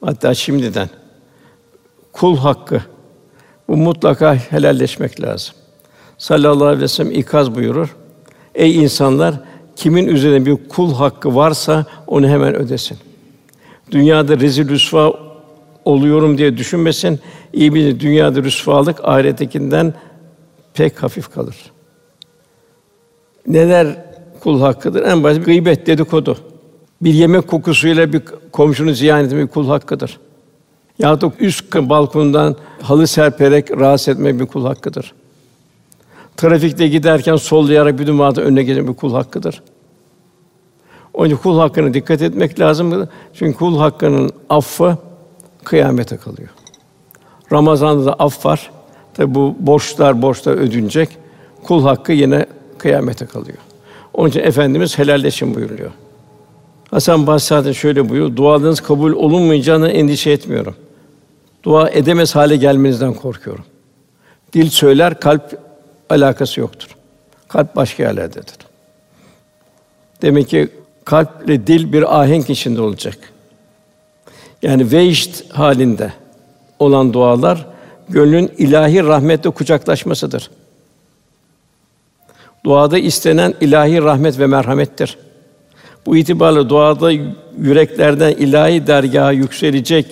hatta 0.06 0.34
şimdiden 0.34 0.88
kul 2.12 2.36
hakkı 2.36 2.82
bu 3.68 3.76
mutlaka 3.76 4.34
helalleşmek 4.34 5.22
lazım. 5.22 5.54
Sallallahu 6.18 6.64
aleyhi 6.64 6.82
ve 6.82 6.88
sellem 6.88 7.12
ikaz 7.12 7.54
buyurur. 7.54 7.96
Ey 8.54 8.76
insanlar 8.76 9.34
kimin 9.76 10.06
üzerine 10.06 10.46
bir 10.46 10.68
kul 10.68 10.94
hakkı 10.94 11.34
varsa 11.34 11.86
onu 12.06 12.28
hemen 12.28 12.54
ödesin. 12.54 12.98
Dünyada 13.90 14.40
rezil 14.40 14.68
rüsva 14.68 15.12
oluyorum 15.84 16.38
diye 16.38 16.56
düşünmesin. 16.56 17.20
İyi 17.52 17.74
bir 17.74 18.00
dünyada 18.00 18.42
rüsvalık 18.42 19.04
ahirettekinden 19.04 19.94
pek 20.74 21.02
hafif 21.02 21.32
kalır. 21.34 21.56
Neler 23.46 24.04
kul 24.40 24.60
hakkıdır? 24.60 25.02
En 25.02 25.22
basit 25.22 25.44
gıybet, 25.44 25.86
dedikodu. 25.86 26.38
Bir 27.00 27.14
yemek 27.14 27.48
kokusuyla 27.48 28.12
bir 28.12 28.22
komşunu 28.52 28.92
ziyaret 28.92 29.26
etmek 29.26 29.52
kul 29.52 29.68
hakkıdır. 29.68 30.18
Ya 30.98 31.20
da 31.20 31.32
üst 31.40 31.74
balkondan 31.74 32.56
halı 32.82 33.06
serperek 33.06 33.70
rahatsız 33.70 34.08
etmek 34.08 34.40
bir 34.40 34.46
kul 34.46 34.66
hakkıdır. 34.66 35.12
Trafikte 36.36 36.88
giderken 36.88 37.36
sollayarak 37.36 37.98
bir 37.98 38.06
dumada 38.06 38.42
önüne 38.42 38.62
geçmek 38.62 38.88
bir 38.88 38.94
kul 38.94 39.12
hakkıdır. 39.12 39.62
Onun 41.14 41.26
için 41.26 41.36
kul 41.36 41.58
hakkına 41.58 41.94
dikkat 41.94 42.22
etmek 42.22 42.60
lazım. 42.60 43.08
Çünkü 43.34 43.58
kul 43.58 43.78
hakkının 43.78 44.30
affı 44.48 44.98
kıyamete 45.64 46.16
kalıyor. 46.16 46.48
Ramazan'da 47.52 48.06
da 48.06 48.12
aff 48.12 48.46
var. 48.46 48.70
Tabi 49.14 49.34
bu 49.34 49.56
borçlar 49.58 50.22
borçlar 50.22 50.52
ödünecek. 50.52 51.08
Kul 51.62 51.82
hakkı 51.82 52.12
yine 52.12 52.46
kıyamete 52.78 53.26
kalıyor. 53.26 53.58
Onun 54.14 54.28
için 54.28 54.40
Efendimiz 54.40 54.98
helalleşin 54.98 55.54
buyuruyor. 55.54 55.90
Hasan 56.90 57.26
Basri 57.26 57.74
şöyle 57.74 58.08
buyuruyor: 58.08 58.36
Dualarınız 58.36 58.80
kabul 58.80 59.12
olunmayacağına 59.12 59.88
endişe 59.88 60.30
etmiyorum. 60.30 60.74
Dua 61.62 61.90
edemez 61.90 62.34
hale 62.34 62.56
gelmenizden 62.56 63.14
korkuyorum. 63.14 63.64
Dil 64.52 64.70
söyler, 64.70 65.20
kalp 65.20 65.58
alakası 66.10 66.60
yoktur. 66.60 66.96
Kalp 67.48 67.76
başka 67.76 68.02
yerlerdedir. 68.02 68.56
Demek 70.22 70.48
ki 70.48 70.68
kalple 71.04 71.66
dil 71.66 71.92
bir 71.92 72.20
ahenk 72.20 72.50
içinde 72.50 72.80
olacak. 72.80 73.18
Yani 74.62 74.92
veşt 74.92 75.50
halinde 75.52 76.12
olan 76.78 77.12
dualar 77.12 77.66
gönlün 78.08 78.52
ilahi 78.58 79.04
rahmetle 79.04 79.50
kucaklaşmasıdır. 79.50 80.50
Duada 82.64 82.98
istenen 82.98 83.54
ilahi 83.60 84.02
rahmet 84.02 84.38
ve 84.38 84.46
merhamettir. 84.46 85.18
Bu 86.06 86.16
itibarla 86.16 86.68
duada 86.68 87.10
yüreklerden 87.58 88.30
ilahi 88.30 88.86
dergaha 88.86 89.32
yükselecek 89.32 90.06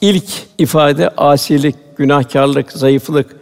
ilk 0.00 0.24
ifade 0.58 1.08
asilik, 1.08 1.76
günahkarlık, 1.96 2.72
zayıflık, 2.72 3.36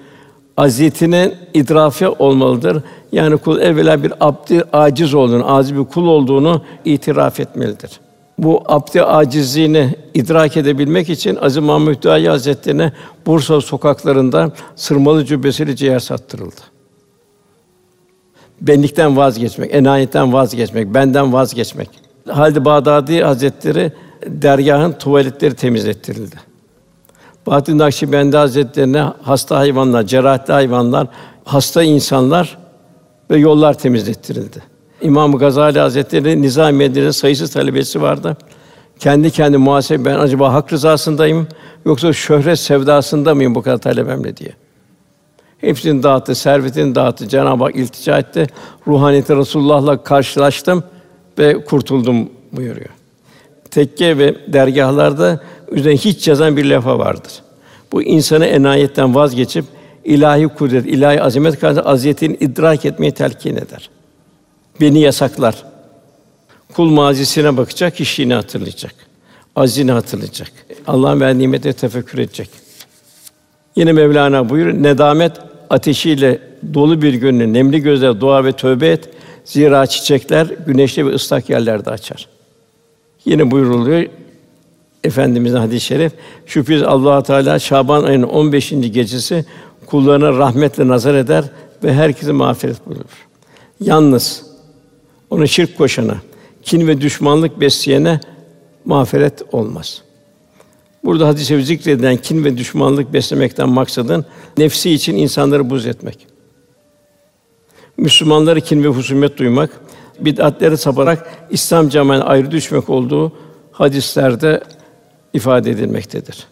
aziyetinin 0.56 1.34
idrafi 1.54 2.08
olmalıdır. 2.08 2.82
Yani 3.12 3.36
kul 3.36 3.60
evvela 3.60 4.02
bir 4.02 4.12
abdi 4.20 4.62
aciz 4.72 5.14
olduğunu, 5.14 5.54
aciz 5.54 5.76
bir 5.76 5.84
kul 5.84 6.06
olduğunu 6.06 6.62
itiraf 6.84 7.40
etmelidir. 7.40 7.90
Bu 8.38 8.62
abdi 8.66 9.02
acizliğini 9.02 9.94
idrak 10.14 10.56
edebilmek 10.56 11.10
için 11.10 11.36
Aziz 11.36 11.62
Mahmud 11.62 11.94
Hüdayi 11.94 12.28
Hazretlerine 12.28 12.92
Bursa 13.26 13.60
sokaklarında 13.60 14.52
sırmalı 14.76 15.24
cübbesiyle 15.24 15.76
ciğer 15.76 15.98
sattırıldı. 15.98 16.79
Benlikten 18.60 19.16
vazgeçmek, 19.16 19.74
enayetten 19.74 20.32
vazgeçmek, 20.32 20.94
benden 20.94 21.32
vazgeçmek. 21.32 21.90
Halid 22.28 22.64
Bağdadi 22.64 23.22
Hazretleri 23.22 23.92
dergahın 24.26 24.92
tuvaletleri 24.92 25.54
temizlettirildi. 25.54 26.36
Bahattin 27.46 27.78
Nakşibendi 27.78 28.36
Hazretlerine 28.36 29.04
hasta 29.22 29.58
hayvanlar, 29.58 30.02
cerrahli 30.02 30.52
hayvanlar, 30.52 31.06
hasta 31.44 31.82
insanlar 31.82 32.58
ve 33.30 33.38
yollar 33.38 33.78
temizlettirildi. 33.78 34.62
İmam 35.02 35.32
Gazali 35.32 35.78
Hazretleri 35.78 36.42
Nizamiye'de 36.42 37.12
sayısız 37.12 37.50
talebesi 37.50 38.02
vardı. 38.02 38.36
Kendi 38.98 39.30
kendi 39.30 39.56
muhasebe 39.56 40.04
ben 40.04 40.18
acaba 40.18 40.52
hak 40.52 40.72
rızasındayım 40.72 41.48
yoksa 41.84 42.12
şöhret 42.12 42.58
sevdasında 42.58 43.34
mıyım 43.34 43.54
bu 43.54 43.62
kadar 43.62 43.78
talebemle 43.78 44.36
diye. 44.36 44.50
Hepsini 45.60 46.02
dağıttı, 46.02 46.34
servetini 46.34 46.94
dağıttı. 46.94 47.28
Cenab-ı 47.28 47.64
Hak 47.64 47.76
iltica 47.76 48.18
etti. 48.18 48.46
Ruhaniyeti 48.86 49.36
Resulullah'la 49.36 50.02
karşılaştım 50.02 50.84
ve 51.38 51.64
kurtuldum 51.64 52.30
buyuruyor. 52.52 52.90
Tekke 53.70 54.18
ve 54.18 54.52
dergahlarda 54.52 55.40
üzerine 55.70 55.98
hiç 55.98 56.28
yazan 56.28 56.56
bir 56.56 56.64
lafa 56.64 56.98
vardır. 56.98 57.32
Bu 57.92 58.02
insanı 58.02 58.46
enayetten 58.46 59.14
vazgeçip 59.14 59.64
ilahi 60.04 60.48
kudret, 60.48 60.86
ilahi 60.86 61.22
azamet 61.22 61.60
karşısında 61.60 61.86
aziyetin 61.86 62.36
idrak 62.40 62.84
etmeyi 62.84 63.12
telkin 63.12 63.56
eder. 63.56 63.90
Beni 64.80 65.00
yasaklar. 65.00 65.64
Kul 66.74 66.90
mazisine 66.90 67.56
bakacak, 67.56 67.96
kişiliğini 67.96 68.34
hatırlayacak. 68.34 68.94
Azini 69.56 69.92
hatırlayacak. 69.92 70.52
Allah'ın 70.86 71.20
verdiği 71.20 71.38
nimete 71.38 71.72
tefekkür 71.72 72.18
edecek. 72.18 72.50
Yine 73.76 73.92
Mevlana 73.92 74.48
buyuruyor, 74.48 74.82
nedamet 74.82 75.32
ateşiyle 75.70 76.38
dolu 76.74 77.02
bir 77.02 77.14
gönlü 77.14 77.52
nemli 77.52 77.82
gözle 77.82 78.20
dua 78.20 78.44
ve 78.44 78.52
tövbe 78.52 78.88
et. 78.88 79.08
Zira 79.44 79.86
çiçekler 79.86 80.46
güneşli 80.66 81.06
ve 81.06 81.10
ıslak 81.10 81.50
yerlerde 81.50 81.90
açar. 81.90 82.28
Yine 83.24 83.50
buyuruluyor 83.50 84.06
Efendimizin 85.04 85.56
hadis-i 85.56 85.86
şerif 85.86 86.12
şüphesiz 86.46 86.82
Allah 86.82 87.22
Teala 87.22 87.58
Şaban 87.58 88.02
ayının 88.02 88.26
15. 88.26 88.70
gecesi 88.70 89.44
kullarına 89.86 90.32
rahmetle 90.38 90.88
nazar 90.88 91.14
eder 91.14 91.44
ve 91.84 91.94
herkese 91.94 92.32
mağfiret 92.32 92.86
buyurur. 92.86 93.26
Yalnız 93.80 94.46
onu 95.30 95.48
şirk 95.48 95.78
koşana, 95.78 96.16
kin 96.62 96.86
ve 96.86 97.00
düşmanlık 97.00 97.60
besleyene 97.60 98.20
mağfiret 98.84 99.42
olmaz. 99.52 100.02
Burada 101.04 101.28
hadis-i 101.28 101.46
şerif 101.46 101.66
zikredilen 101.66 102.16
kin 102.16 102.44
ve 102.44 102.56
düşmanlık 102.56 103.12
beslemekten 103.12 103.68
maksadın 103.68 104.24
nefsi 104.58 104.90
için 104.90 105.16
insanları 105.16 105.70
buz 105.70 105.86
etmek. 105.86 106.26
Müslümanları 107.96 108.60
kin 108.60 108.84
ve 108.84 108.88
husumet 108.88 109.38
duymak, 109.38 109.70
bid'atlere 110.20 110.76
saparak 110.76 111.46
İslam 111.50 111.88
camiasından 111.88 112.30
ayrı 112.30 112.50
düşmek 112.50 112.90
olduğu 112.90 113.32
hadislerde 113.72 114.60
ifade 115.32 115.70
edilmektedir. 115.70 116.46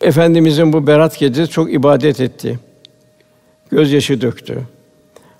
Efendimizin 0.00 0.72
bu 0.72 0.86
berat 0.86 1.18
gecesi 1.18 1.52
çok 1.52 1.72
ibadet 1.72 2.20
etti. 2.20 2.58
Gözyaşı 3.70 4.20
döktü. 4.20 4.62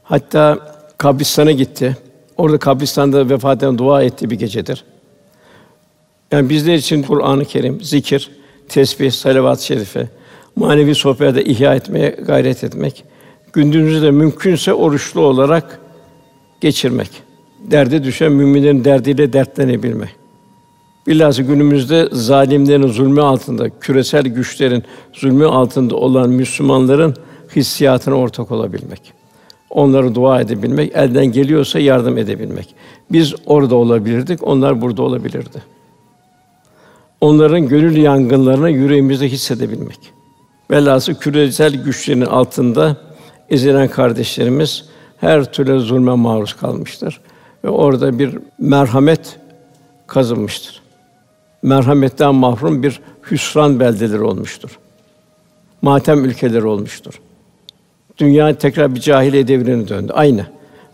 Hatta 0.03 0.59
kabristan'a 0.99 1.53
gitti. 1.53 1.97
Orada 2.37 2.59
kabristanda 2.59 3.29
vefat 3.29 3.59
eden 3.59 3.79
dua 3.79 4.03
etti 4.03 4.31
bir 4.31 4.39
gecedir. 4.39 4.85
Yani 6.33 6.51
bizler 6.51 6.75
için 6.75 7.03
Kur'an-ı 7.03 7.45
Kerim, 7.45 7.81
zikir, 7.83 8.31
tesbih, 8.69 9.11
salavat-ı 9.11 9.65
şerife, 9.65 10.09
manevi 10.57 10.95
sohbete 10.95 11.45
ihya 11.45 11.75
etmeye 11.75 12.17
gayret 12.27 12.65
etmek, 12.65 13.05
gündüzünüzü 13.53 14.03
de 14.03 14.11
mümkünse 14.11 14.75
oruçlu 14.75 15.21
olarak 15.21 15.81
geçirmek. 16.61 17.11
Derde 17.71 18.05
düşen 18.05 18.33
müminlerin 18.33 18.85
derdiyle 18.85 19.33
dertlenebilmek. 19.33 20.11
Bilhassa 21.07 21.43
günümüzde 21.43 22.09
zalimlerin 22.13 22.87
zulmü 22.87 23.21
altında, 23.21 23.71
küresel 23.81 24.23
güçlerin 24.27 24.85
zulmü 25.13 25.47
altında 25.47 25.97
olan 25.97 26.31
Müslümanların 26.31 27.15
hissiyatına 27.57 28.15
ortak 28.15 28.53
olabilmek. 28.53 29.13
Onları 29.71 30.15
dua 30.15 30.41
edebilmek, 30.41 30.93
elden 30.95 31.27
geliyorsa 31.27 31.79
yardım 31.79 32.19
edebilmek. 32.19 32.75
Biz 33.13 33.35
orada 33.47 33.75
olabilirdik, 33.75 34.49
onlar 34.49 34.81
burada 34.81 35.03
olabilirdi. 35.03 35.76
Onların 37.21 37.69
gönül 37.69 37.97
yangınlarını 37.97 38.71
yüreğimizde 38.71 39.29
hissedebilmek. 39.29 39.99
Velhâsıl 40.71 41.15
küresel 41.15 41.83
güçlerin 41.85 42.21
altında 42.21 42.97
ezilen 43.51 43.89
kardeşlerimiz 43.89 44.85
her 45.17 45.53
türlü 45.53 45.81
zulme 45.81 46.15
maruz 46.15 46.53
kalmıştır 46.53 47.21
ve 47.65 47.69
orada 47.69 48.19
bir 48.19 48.39
merhamet 48.59 49.39
kazınmıştır. 50.07 50.83
Merhametten 51.63 52.35
mahrum 52.35 52.83
bir 52.83 53.01
hüsran 53.31 53.81
beldeleri 53.81 54.23
olmuştur. 54.23 54.79
Matem 55.83 56.25
ülkeleri 56.25 56.67
olmuştur. 56.67 57.21
Dünya 58.19 58.59
tekrar 58.59 58.95
bir 58.95 59.01
cahiliye 59.01 59.49
devrine 59.49 59.89
döndü. 59.89 60.13
Aynı. 60.15 60.47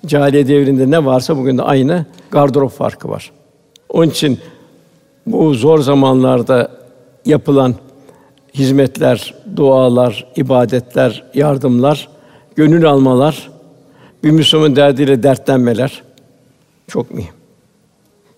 Cahiliye 0.06 0.48
devrinde 0.48 0.90
ne 0.90 1.04
varsa 1.04 1.36
bugün 1.36 1.58
de 1.58 1.62
aynı 1.62 2.06
gardırop 2.30 2.72
farkı 2.72 3.08
var. 3.08 3.32
Onun 3.88 4.10
için 4.10 4.40
bu 5.26 5.54
zor 5.54 5.78
zamanlarda 5.78 6.70
yapılan 7.26 7.74
hizmetler, 8.54 9.34
dualar, 9.56 10.26
ibadetler, 10.36 11.24
yardımlar, 11.34 12.08
gönül 12.56 12.86
almalar, 12.86 13.50
bir 14.24 14.30
Müslümanın 14.30 14.76
derdiyle 14.76 15.22
dertlenmeler 15.22 16.02
çok 16.88 17.14
mühim. 17.14 17.34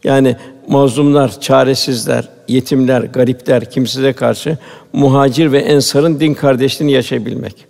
Yani 0.04 0.36
mazlumlar, 0.68 1.40
çaresizler, 1.40 2.28
yetimler, 2.48 3.00
garipler, 3.00 3.70
kimseye 3.70 4.12
karşı 4.12 4.58
muhacir 4.92 5.52
ve 5.52 5.58
ensarın 5.58 6.20
din 6.20 6.34
kardeşliğini 6.34 6.92
yaşayabilmek. 6.92 7.66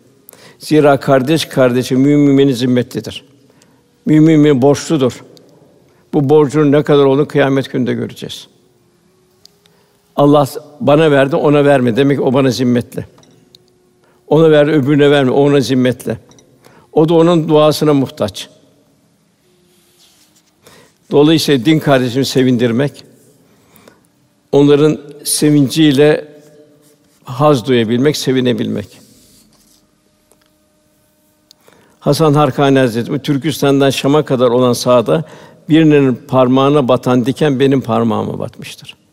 Zira 0.59 1.00
kardeş 1.00 1.44
kardeşi 1.44 1.96
mümin 1.96 2.20
müminin 2.20 2.53
zimmetlidir. 2.53 3.24
Mümin 4.07 4.62
borçludur. 4.62 5.24
Bu 6.14 6.29
borcun 6.29 6.72
ne 6.72 6.83
kadar 6.83 7.05
olduğunu 7.05 7.29
kıyamet 7.29 7.72
gününde 7.72 7.94
göreceğiz. 7.94 8.48
Allah 10.16 10.48
bana 10.81 11.11
verdi, 11.11 11.37
ona 11.37 11.64
verme. 11.64 11.96
Demek 11.96 12.18
ki 12.18 12.22
o 12.22 12.35
bana 12.35 12.50
zimmetli. 12.50 13.07
Ona 14.29 14.50
ver, 14.50 14.66
öbürüne 14.66 15.11
verme, 15.11 15.31
o 15.31 15.40
ona 15.40 15.61
zimmetli. 15.61 16.18
O 16.92 17.09
da 17.09 17.14
onun 17.14 17.48
duasına 17.48 17.94
muhtaç. 17.94 18.48
Dolayısıyla 21.11 21.64
din 21.64 21.79
kardeşimi 21.79 22.24
sevindirmek, 22.24 23.05
onların 24.53 25.00
sevinciyle 25.24 26.29
haz 27.24 27.66
duyabilmek, 27.66 28.16
sevinebilmek. 28.16 29.00
Hasan 32.00 32.35
Harkani 32.35 32.79
Hazretleri, 32.79 33.18
Türkistan'dan 33.18 33.90
Şam'a 33.90 34.24
kadar 34.24 34.48
olan 34.50 34.72
sahada 34.72 35.24
birinin 35.68 36.14
parmağına 36.29 36.88
batan 36.88 37.27
diken 37.27 37.61
benim 37.61 37.81
parmağıma 37.81 38.38
batmıştır. 38.38 39.04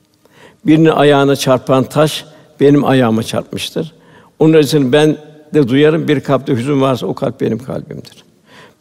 Birinin 0.65 0.89
ayağına 0.89 1.35
çarpan 1.35 1.83
taş 1.83 2.25
benim 2.59 2.85
ayağıma 2.85 3.23
çarpmıştır. 3.23 3.93
Onun 4.39 4.57
için 4.61 4.93
ben 4.93 5.17
de 5.53 5.67
duyarım 5.67 6.07
bir 6.07 6.19
kalpte 6.19 6.55
hüzün 6.55 6.81
varsa 6.81 7.07
o 7.07 7.13
kalp 7.13 7.41
benim 7.41 7.59
kalbimdir. 7.59 8.23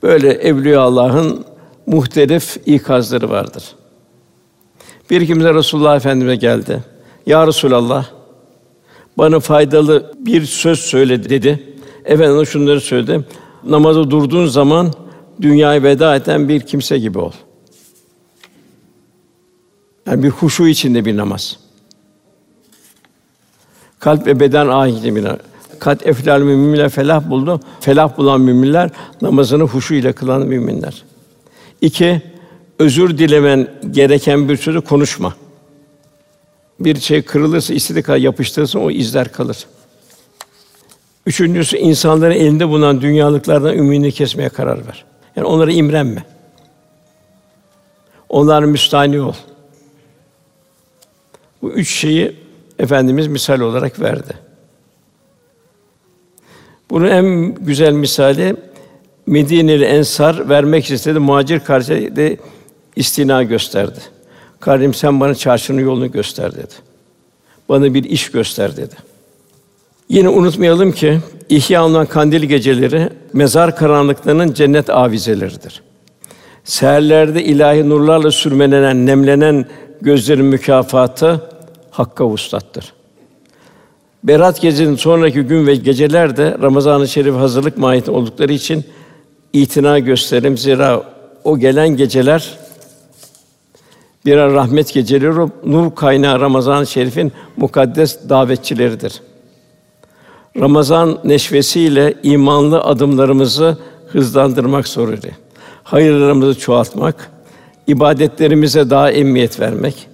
Böyle 0.02 0.32
evliya 0.32 0.80
Allah'ın 0.80 1.44
muhtelif 1.86 2.56
ikazları 2.66 3.30
vardır. 3.30 3.64
Bir 5.10 5.26
kimse 5.26 5.54
Resulullah 5.54 5.96
Efendimize 5.96 6.36
geldi. 6.36 6.84
Ya 7.26 7.46
Resulallah, 7.46 8.06
bana 9.18 9.40
faydalı 9.40 10.12
bir 10.18 10.44
söz 10.44 10.78
söyle 10.78 11.30
dedi. 11.30 11.76
Efendimiz 12.04 12.48
şunları 12.48 12.80
söyledi. 12.80 13.24
Namaza 13.64 14.10
durduğun 14.10 14.46
zaman 14.46 14.92
dünyaya 15.42 15.82
veda 15.82 16.16
eden 16.16 16.48
bir 16.48 16.60
kimse 16.60 16.98
gibi 16.98 17.18
ol. 17.18 17.32
Yani 20.06 20.22
bir 20.22 20.30
huşu 20.30 20.66
içinde 20.66 21.04
bir 21.04 21.16
namaz. 21.16 21.58
Kalp 24.00 24.26
ve 24.26 24.40
beden 24.40 24.68
ahide 24.68 25.16
bir 25.16 25.24
namaz. 25.24 25.38
Kat 25.78 26.06
eflal 26.06 26.40
müminler 26.40 26.88
felah 26.88 27.30
buldu. 27.30 27.60
Felah 27.80 28.16
bulan 28.16 28.40
müminler 28.40 28.90
namazını 29.22 29.62
huşu 29.62 29.94
ile 29.94 30.12
kılan 30.12 30.42
müminler. 30.42 31.04
İki, 31.80 32.22
özür 32.78 33.18
dilemen 33.18 33.68
gereken 33.90 34.48
bir 34.48 34.56
sözü 34.56 34.80
konuşma. 34.80 35.34
Bir 36.80 37.00
şey 37.00 37.22
kırılırsa, 37.22 37.74
istediği 37.74 38.02
kadar 38.02 38.18
yapıştırırsın, 38.18 38.80
o 38.80 38.90
izler 38.90 39.32
kalır. 39.32 39.66
Üçüncüsü, 41.26 41.76
insanların 41.76 42.34
elinde 42.34 42.68
bulunan 42.68 43.00
dünyalıklardan 43.00 43.78
ümidini 43.78 44.12
kesmeye 44.12 44.48
karar 44.48 44.86
ver. 44.86 45.04
Yani 45.36 45.46
onlara 45.46 45.72
imrenme. 45.72 46.24
Onlara 48.28 48.66
müstahni 48.66 49.20
ol. 49.20 49.34
Bu 51.62 51.70
üç 51.70 51.90
şeyi 51.90 52.39
Efendimiz 52.80 53.26
misal 53.26 53.60
olarak 53.60 54.00
verdi. 54.00 54.34
Bunun 56.90 57.06
en 57.06 57.54
güzel 57.54 57.92
misali 57.92 58.56
Medineli 59.26 59.84
Ensar 59.84 60.48
vermek 60.48 60.90
istedi. 60.90 61.18
Muhacir 61.18 61.60
kardeşe 61.60 62.16
de 62.16 62.36
istina 62.96 63.42
gösterdi. 63.42 63.98
Kardeşim 64.60 64.94
sen 64.94 65.20
bana 65.20 65.34
çarşının 65.34 65.80
yolunu 65.80 66.12
göster 66.12 66.52
dedi. 66.52 66.74
Bana 67.68 67.94
bir 67.94 68.04
iş 68.04 68.30
göster 68.30 68.76
dedi. 68.76 68.94
Yine 70.08 70.28
unutmayalım 70.28 70.92
ki 70.92 71.18
ihya 71.48 71.84
olunan 71.84 72.06
kandil 72.06 72.42
geceleri 72.42 73.08
mezar 73.32 73.76
karanlıklarının 73.76 74.52
cennet 74.52 74.90
avizeleridir. 74.90 75.82
Seherlerde 76.64 77.44
ilahi 77.44 77.88
nurlarla 77.88 78.30
sürmelenen, 78.30 79.06
nemlenen 79.06 79.66
gözlerin 80.00 80.44
mükafatı 80.44 81.50
hakka 81.90 82.26
vuslattır. 82.26 82.92
Berat 84.24 84.60
gecesinin 84.60 84.96
sonraki 84.96 85.40
gün 85.40 85.66
ve 85.66 85.74
geceler 85.74 86.36
de 86.36 86.56
Ramazan-ı 86.62 87.08
Şerif 87.08 87.34
hazırlık 87.34 87.78
mahiyeti 87.78 88.10
oldukları 88.10 88.52
için 88.52 88.84
itina 89.52 89.98
gösterim 89.98 90.58
zira 90.58 91.02
o 91.44 91.58
gelen 91.58 91.88
geceler 91.88 92.58
birer 94.26 94.52
rahmet 94.52 94.92
geceleri, 94.92 95.48
nur 95.64 95.94
kaynağı 95.94 96.40
Ramazan-ı 96.40 96.86
Şerif'in 96.86 97.32
mukaddes 97.56 98.28
davetçileridir. 98.28 99.20
Ramazan 100.56 101.18
neşvesiyle 101.24 102.14
imanlı 102.22 102.80
adımlarımızı 102.80 103.78
hızlandırmak 104.08 104.88
zorunda. 104.88 105.28
Hayırlarımızı 105.82 106.60
çoğaltmak, 106.60 107.30
ibadetlerimize 107.86 108.90
daha 108.90 109.10
emniyet 109.10 109.60
vermek, 109.60 110.08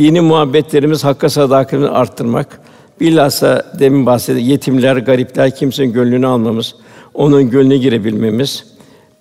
dini 0.00 0.20
muhabbetlerimiz 0.20 1.04
hakka 1.04 1.28
sadakatimizi 1.28 1.90
arttırmak, 1.90 2.60
bilhassa 3.00 3.72
demin 3.78 4.06
bahsettiğim 4.06 4.48
yetimler, 4.48 4.96
garipler 4.96 5.56
kimsenin 5.56 5.92
gönlünü 5.92 6.26
almamız, 6.26 6.74
onun 7.14 7.50
gönlüne 7.50 7.76
girebilmemiz, 7.76 8.64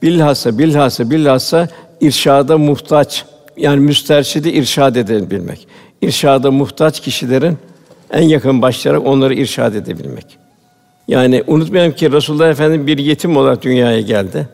bilhassa 0.02 0.58
bilhassa 0.58 1.10
bilhassa 1.10 1.68
irşada 2.02 2.58
muhtaç 2.58 3.26
yani 3.58 3.80
müsterşidi 3.80 4.50
irşad 4.50 4.96
edebilmek. 4.96 5.68
İrşada 6.02 6.52
muhtaç 6.52 7.00
kişilerin 7.00 7.58
en 8.12 8.24
yakın 8.24 8.62
başlayarak 8.62 9.08
onları 9.08 9.34
irşad 9.34 9.76
edebilmek. 9.76 10.26
Yani 11.08 11.44
unutmayalım 11.48 11.92
ki 11.92 12.12
Resulullah 12.12 12.50
Efendimiz 12.50 12.88
bir 12.88 12.98
yetim 12.98 13.38
olarak 13.38 13.64
dünyaya 13.64 14.02
geldi. 14.02 14.48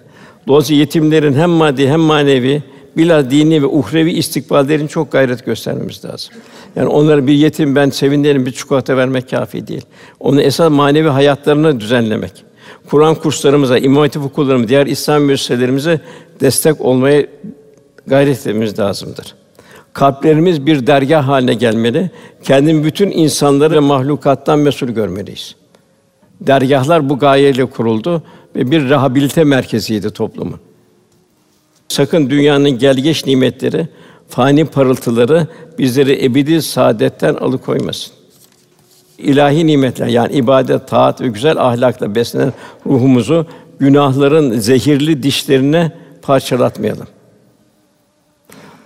Dolayısıyla 0.47 0.79
yetimlerin 0.79 1.33
hem 1.33 1.49
maddi 1.49 1.89
hem 1.89 1.99
manevi 1.99 2.63
bila 2.97 3.31
dini 3.31 3.61
ve 3.61 3.65
uhrevi 3.65 4.11
istikballerin 4.11 4.87
çok 4.87 5.11
gayret 5.11 5.45
göstermemiz 5.45 6.05
lazım. 6.05 6.33
Yani 6.75 6.87
onlara 6.87 7.27
bir 7.27 7.33
yetim 7.33 7.75
ben 7.75 7.89
sevindirelim 7.89 8.45
bir 8.45 8.51
çikolata 8.51 8.97
vermek 8.97 9.29
kafi 9.29 9.67
değil. 9.67 9.85
Onu 10.19 10.41
esas 10.41 10.71
manevi 10.71 11.07
hayatlarını 11.07 11.79
düzenlemek. 11.79 12.31
Kur'an 12.89 13.15
kurslarımıza, 13.15 13.77
imam 13.77 14.01
hatip 14.01 14.23
okullarımıza, 14.23 14.69
diğer 14.69 14.87
İslam 14.87 15.21
müesseselerimize 15.21 15.99
destek 16.41 16.81
olmaya 16.81 17.25
gayret 18.07 18.37
etmemiz 18.37 18.79
lazımdır. 18.79 19.35
Kalplerimiz 19.93 20.65
bir 20.65 20.87
dergah 20.87 21.27
haline 21.27 21.53
gelmeli. 21.53 22.11
Kendin 22.43 22.83
bütün 22.83 23.11
insanları 23.11 23.75
ve 23.75 23.79
mahlukattan 23.79 24.59
mesul 24.59 24.87
görmeliyiz. 24.87 25.55
Dergahlar 26.41 27.09
bu 27.09 27.19
gayeyle 27.19 27.65
kuruldu 27.65 28.23
ve 28.55 28.71
bir 28.71 28.89
rehabilite 28.89 29.43
merkeziydi 29.43 30.09
toplumun. 30.09 30.59
Sakın 31.95 32.29
dünyanın 32.29 32.69
gelgeç 32.69 33.25
nimetleri, 33.25 33.87
fani 34.29 34.65
parıltıları 34.65 35.47
bizleri 35.79 36.25
ebedi 36.25 36.61
saadetten 36.61 37.33
alıkoymasın. 37.33 38.13
İlahi 39.17 39.67
nimetler 39.67 40.07
yani 40.07 40.33
ibadet, 40.33 40.87
taat 40.87 41.21
ve 41.21 41.27
güzel 41.27 41.57
ahlakla 41.57 42.15
beslenen 42.15 42.53
ruhumuzu 42.85 43.45
günahların 43.79 44.59
zehirli 44.59 45.23
dişlerine 45.23 45.91
parçalatmayalım. 46.21 47.07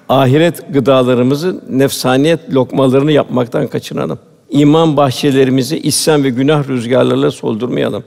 Ahiret 0.10 0.74
gıdalarımızı 0.74 1.62
nefsaniyet 1.70 2.54
lokmalarını 2.54 3.12
yapmaktan 3.12 3.68
kaçınalım. 3.68 4.20
İman 4.50 4.98
bahçelerimizi 4.98 5.80
isyan 5.80 6.24
ve 6.24 6.30
günah 6.30 6.68
rüzgarlarıyla 6.68 7.32
soldurmayalım. 7.32 8.04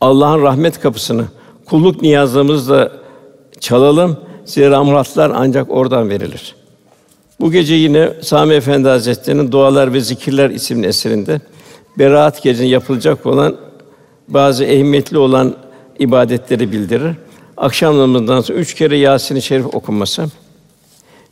Allah'ın 0.00 0.42
rahmet 0.42 0.80
kapısını 0.80 1.24
kulluk 1.64 2.02
niyazlarımızla 2.02 3.05
çalalım. 3.60 4.16
Zira 4.44 4.84
muratlar 4.84 5.32
ancak 5.34 5.70
oradan 5.70 6.10
verilir. 6.10 6.54
Bu 7.40 7.52
gece 7.52 7.74
yine 7.74 8.12
Sami 8.22 8.54
Efendi 8.54 8.88
Hazretleri'nin 8.88 9.52
Dualar 9.52 9.92
ve 9.92 10.00
Zikirler 10.00 10.50
isimli 10.50 10.86
eserinde 10.86 11.40
Beraat 11.98 12.42
gecesinde 12.42 12.68
yapılacak 12.68 13.26
olan 13.26 13.56
bazı 14.28 14.64
ehemmiyetli 14.64 15.18
olan 15.18 15.56
ibadetleri 15.98 16.72
bildirir. 16.72 17.12
Akşam 17.56 17.98
namazından 17.98 18.40
sonra 18.40 18.58
üç 18.58 18.74
kere 18.74 18.96
Yasin-i 18.96 19.42
Şerif 19.42 19.74
okunması. 19.74 20.26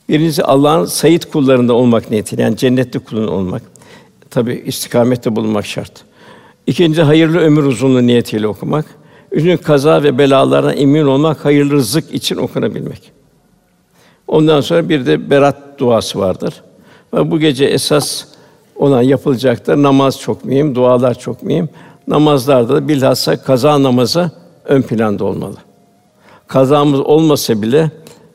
Birincisi 0.09 0.44
Allah'ın 0.44 0.84
sayit 0.84 1.24
kullarında 1.24 1.72
olmak 1.72 2.11
niyetiyle 2.11 2.42
yani 2.42 2.57
cennetli 2.57 3.01
kulun 3.01 3.28
olmak. 3.28 3.62
Tabi 4.30 4.62
istikamette 4.66 5.36
bulunmak 5.36 5.66
şart. 5.66 5.92
İkinci 6.66 7.03
hayırlı 7.03 7.38
ömür 7.38 7.64
uzunluğu 7.64 8.07
niyetiyle 8.07 8.46
okumak. 8.46 8.86
Üçüncü 9.35 9.62
kaza 9.62 10.03
ve 10.03 10.18
belalardan 10.18 10.76
emin 10.76 11.05
olmak, 11.05 11.45
hayırlı 11.45 11.72
rızık 11.72 12.14
için 12.14 12.37
okunabilmek. 12.37 13.12
Ondan 14.28 14.61
sonra 14.61 14.89
bir 14.89 15.07
de 15.07 15.30
berat 15.30 15.57
duası 15.78 16.18
vardır. 16.18 16.55
Ve 17.14 17.30
bu 17.30 17.39
gece 17.39 17.64
esas 17.64 18.24
olan 18.76 19.03
yapılacaktır. 19.03 19.76
Namaz 19.82 20.20
çok 20.20 20.45
mühim, 20.45 20.74
dualar 20.74 21.18
çok 21.18 21.43
mühim. 21.43 21.68
Namazlarda 22.09 22.74
da 22.74 22.89
bilhassa 22.89 23.43
kaza 23.43 23.82
namazı 23.82 24.30
ön 24.64 24.82
planda 24.82 25.24
olmalı. 25.24 25.57
Kazamız 26.47 27.01
olmasa 27.01 27.62
bile 27.62 27.91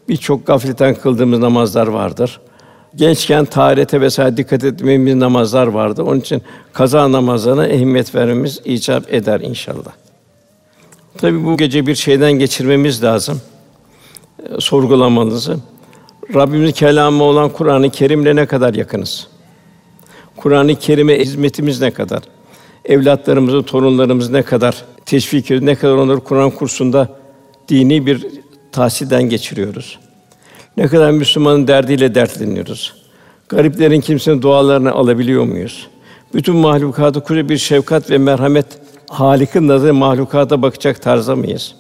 birçok 0.10 0.48
gafletten 0.48 0.96
kıldığımız 0.96 1.40
namazlar 1.40 1.88
vardır. 1.88 2.40
Gençken 2.96 3.46
taharete 3.46 4.02
vesaire 4.02 4.38
dikkat 4.38 4.64
etmemiz 4.64 5.16
namazlar 5.16 5.68
vardı. 5.68 6.04
Onun 6.04 6.20
için 6.20 6.42
kaza 6.74 7.12
namazlarına 7.12 7.68
ehemmiyet 7.68 8.16
vermemiz 8.16 8.62
icap 8.66 9.14
eder 9.14 9.40
inşallah. 9.40 10.09
Tabii 11.22 11.46
bu 11.46 11.58
gece 11.58 11.88
bir 11.88 11.96
şeyden 11.96 12.32
geçirmemiz 12.32 13.04
lazım. 13.04 13.42
E, 14.44 14.62
sorgulamanızı. 14.62 15.58
Rabbimizin 16.34 16.74
kelamı 16.74 17.24
olan 17.24 17.50
Kur'an-ı 17.50 17.90
Kerim'le 17.90 18.36
ne 18.36 18.46
kadar 18.46 18.74
yakınız? 18.74 19.28
Kur'an-ı 20.38 20.76
Kerim'e 20.76 21.20
hizmetimiz 21.20 21.82
ne 21.82 21.92
kadar? 21.92 22.24
Evlatlarımızı, 22.86 23.64
torunlarımızı 23.64 24.34
ne 24.34 24.44
kadar 24.44 24.86
teşvik 25.06 25.46
ediyoruz, 25.46 25.66
ne 25.66 25.76
kadar 25.76 25.94
onları 25.94 26.20
Kur'an 26.20 26.52
kursunda 26.52 27.10
dini 27.68 28.06
bir 28.06 28.28
tahsilden 28.72 29.24
geçiriyoruz. 29.24 30.00
Ne 30.78 30.88
kadar 30.88 31.12
Müslümanın 31.12 31.68
derdiyle 31.68 32.16
dertleniyoruz. 32.16 32.94
Gariplerin 33.50 34.02
kimsenin 34.02 34.42
dualarını 34.42 34.92
alabiliyor 34.92 35.44
muyuz? 35.44 35.88
Bütün 36.34 36.56
mahlukatı 36.56 37.22
kuru 37.24 37.50
bir 37.50 37.58
şefkat 37.58 38.12
ve 38.12 38.18
merhamet 38.18 38.66
Halik'in 39.10 39.68
nazarı 39.68 39.94
mahlukata 39.94 40.62
bakacak 40.62 41.02
tarza 41.02 41.36
mıyız? 41.36 41.76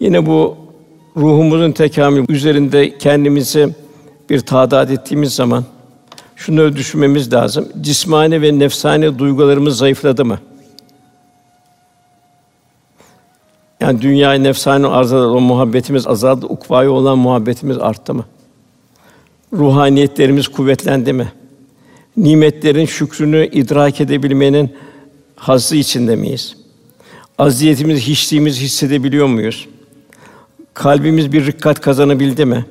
Yine 0.00 0.26
bu 0.26 0.56
ruhumuzun 1.16 1.72
tekamülü 1.72 2.24
üzerinde 2.28 2.98
kendimizi 2.98 3.74
bir 4.30 4.40
tadat 4.40 4.90
ettiğimiz 4.90 5.34
zaman 5.34 5.64
şunu 6.36 6.76
düşünmemiz 6.76 7.32
lazım. 7.32 7.68
Cismani 7.80 8.42
ve 8.42 8.58
nefsani 8.58 9.18
duygularımız 9.18 9.76
zayıfladı 9.76 10.24
mı? 10.24 10.38
Yani 13.80 14.02
dünyaya 14.02 14.40
nefsani 14.40 14.86
arzalar 14.86 15.26
o 15.26 15.40
muhabbetimiz 15.40 16.06
azaldı, 16.06 16.46
ukvaya 16.46 16.90
olan 16.90 17.18
muhabbetimiz 17.18 17.78
arttı 17.78 18.14
mı? 18.14 18.24
Ruhaniyetlerimiz 19.52 20.48
kuvvetlendi 20.48 21.12
mi? 21.12 21.32
Nimetlerin 22.16 22.86
şükrünü 22.86 23.46
idrak 23.46 24.00
edebilmenin 24.00 24.70
hazzı 25.42 25.76
içinde 25.76 26.16
miyiz? 26.16 26.56
Aziyetimiz, 27.38 28.00
hiçliğimizi 28.00 28.60
hissedebiliyor 28.60 29.26
muyuz? 29.26 29.68
Kalbimiz 30.74 31.32
bir 31.32 31.46
rikkat 31.46 31.80
kazanabildi 31.80 32.44
mi? 32.44 32.66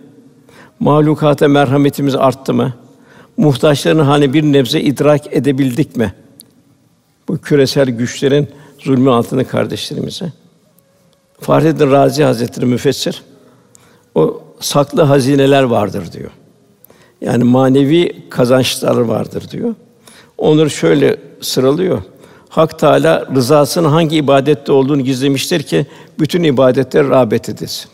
Mahlukata 0.79 1.47
merhametimiz 1.47 2.15
arttı 2.15 2.53
mı? 2.53 2.73
Muhtaçların 3.37 3.99
hani 3.99 4.33
bir 4.33 4.43
nebze 4.43 4.81
idrak 4.81 5.21
edebildik 5.35 5.95
mi? 5.95 6.13
Bu 7.27 7.37
küresel 7.37 7.89
güçlerin 7.89 8.47
zulmü 8.79 9.09
altında 9.09 9.43
kardeşlerimize. 9.43 10.33
Fahrettin 11.39 11.91
Razi 11.91 12.23
Hazretleri 12.23 12.65
müfessir 12.65 13.23
o 14.15 14.41
saklı 14.59 15.01
hazineler 15.01 15.63
vardır 15.63 16.11
diyor. 16.11 16.31
Yani 17.21 17.43
manevi 17.43 18.29
kazançlar 18.29 18.97
vardır 18.97 19.49
diyor. 19.51 19.75
Onları 20.37 20.69
şöyle 20.69 21.17
sıralıyor. 21.41 22.01
Hak 22.51 22.79
Teâlâ 22.79 23.25
rızasının 23.35 23.89
hangi 23.89 24.15
ibadette 24.17 24.71
olduğunu 24.71 25.01
gizlemiştir 25.01 25.63
ki 25.63 25.85
bütün 26.19 26.43
ibadetler 26.43 27.07
rağbet 27.07 27.49
edilsin. 27.49 27.89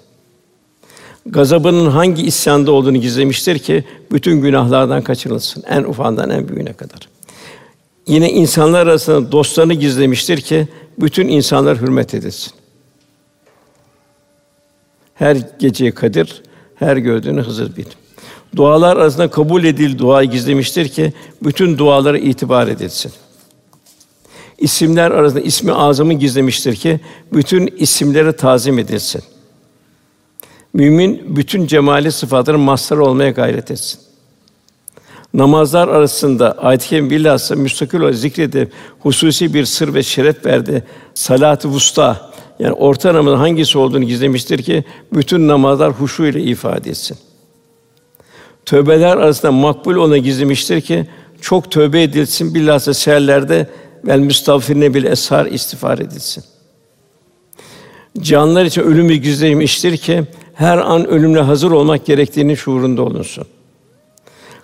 Gazabının 1.25 1.89
hangi 1.89 2.23
isyanda 2.23 2.71
olduğunu 2.71 2.97
gizlemiştir 2.97 3.59
ki 3.59 3.83
bütün 4.11 4.41
günahlardan 4.41 5.01
kaçınılsın. 5.01 5.63
En 5.67 5.83
ufandan 5.83 6.29
en 6.29 6.49
büyüğüne 6.49 6.73
kadar. 6.73 6.99
Yine 8.07 8.31
insanlar 8.31 8.87
arasında 8.87 9.31
dostlarını 9.31 9.73
gizlemiştir 9.73 10.41
ki 10.41 10.67
bütün 10.99 11.27
insanlar 11.27 11.81
hürmet 11.81 12.13
edilsin. 12.13 12.53
Her 15.13 15.37
geceye 15.59 15.91
kadir, 15.91 16.41
her 16.75 16.97
gördüğünü 16.97 17.41
Hızır 17.41 17.75
bil. 17.75 17.85
Dualar 18.55 18.97
arasında 18.97 19.29
kabul 19.31 19.63
edil 19.63 19.97
duayı 19.97 20.29
gizlemiştir 20.29 20.89
ki 20.89 21.13
bütün 21.43 21.77
dualara 21.77 22.17
itibar 22.17 22.67
edilsin. 22.67 23.11
İsimler 24.57 25.11
arasında 25.11 25.41
ismi 25.41 25.71
azamı 25.71 26.13
gizlemiştir 26.13 26.75
ki 26.75 26.99
bütün 27.33 27.67
isimlere 27.77 28.31
tazim 28.31 28.79
edilsin. 28.79 29.23
Mümin 30.73 31.35
bütün 31.35 31.67
cemali 31.67 32.11
sıfatların 32.11 32.59
mazhar 32.59 32.97
olmaya 32.97 33.29
gayret 33.29 33.71
etsin. 33.71 33.99
Namazlar 35.33 35.87
arasında 35.87 36.51
ayet-i 36.51 37.09
bilhassa 37.09 37.55
müstakil 37.55 37.99
olarak 37.99 38.15
zikredip 38.15 38.71
hususi 38.99 39.53
bir 39.53 39.65
sır 39.65 39.93
ve 39.93 40.03
şeref 40.03 40.45
verdi. 40.45 40.83
Salat-ı 41.13 41.67
vusta 41.67 42.31
yani 42.59 42.73
orta 42.73 43.13
namazın 43.13 43.37
hangisi 43.37 43.77
olduğunu 43.77 44.03
gizlemiştir 44.03 44.63
ki 44.63 44.83
bütün 45.13 45.47
namazlar 45.47 45.91
huşu 45.91 46.25
ile 46.25 46.41
ifade 46.41 46.89
etsin. 46.89 47.17
Tövbeler 48.65 49.17
arasında 49.17 49.51
makbul 49.51 49.95
ona 49.95 50.17
gizlemiştir 50.17 50.81
ki 50.81 51.07
çok 51.41 51.71
tövbe 51.71 52.03
edilsin 52.03 52.55
bilhassa 52.55 52.93
seherlerde 52.93 53.67
vel 54.05 54.19
müstağfirine 54.19 54.93
bil 54.93 55.03
eshar 55.03 55.45
istiğfar 55.45 55.99
edilsin. 55.99 56.43
Canlar 58.19 58.65
için 58.65 58.81
ölümü 58.81 59.15
gizlemiştir 59.15 59.97
ki 59.97 60.23
her 60.53 60.77
an 60.77 61.07
ölümle 61.07 61.41
hazır 61.41 61.71
olmak 61.71 62.05
gerektiğini 62.05 62.57
şuurunda 62.57 63.01
olunsun. 63.01 63.45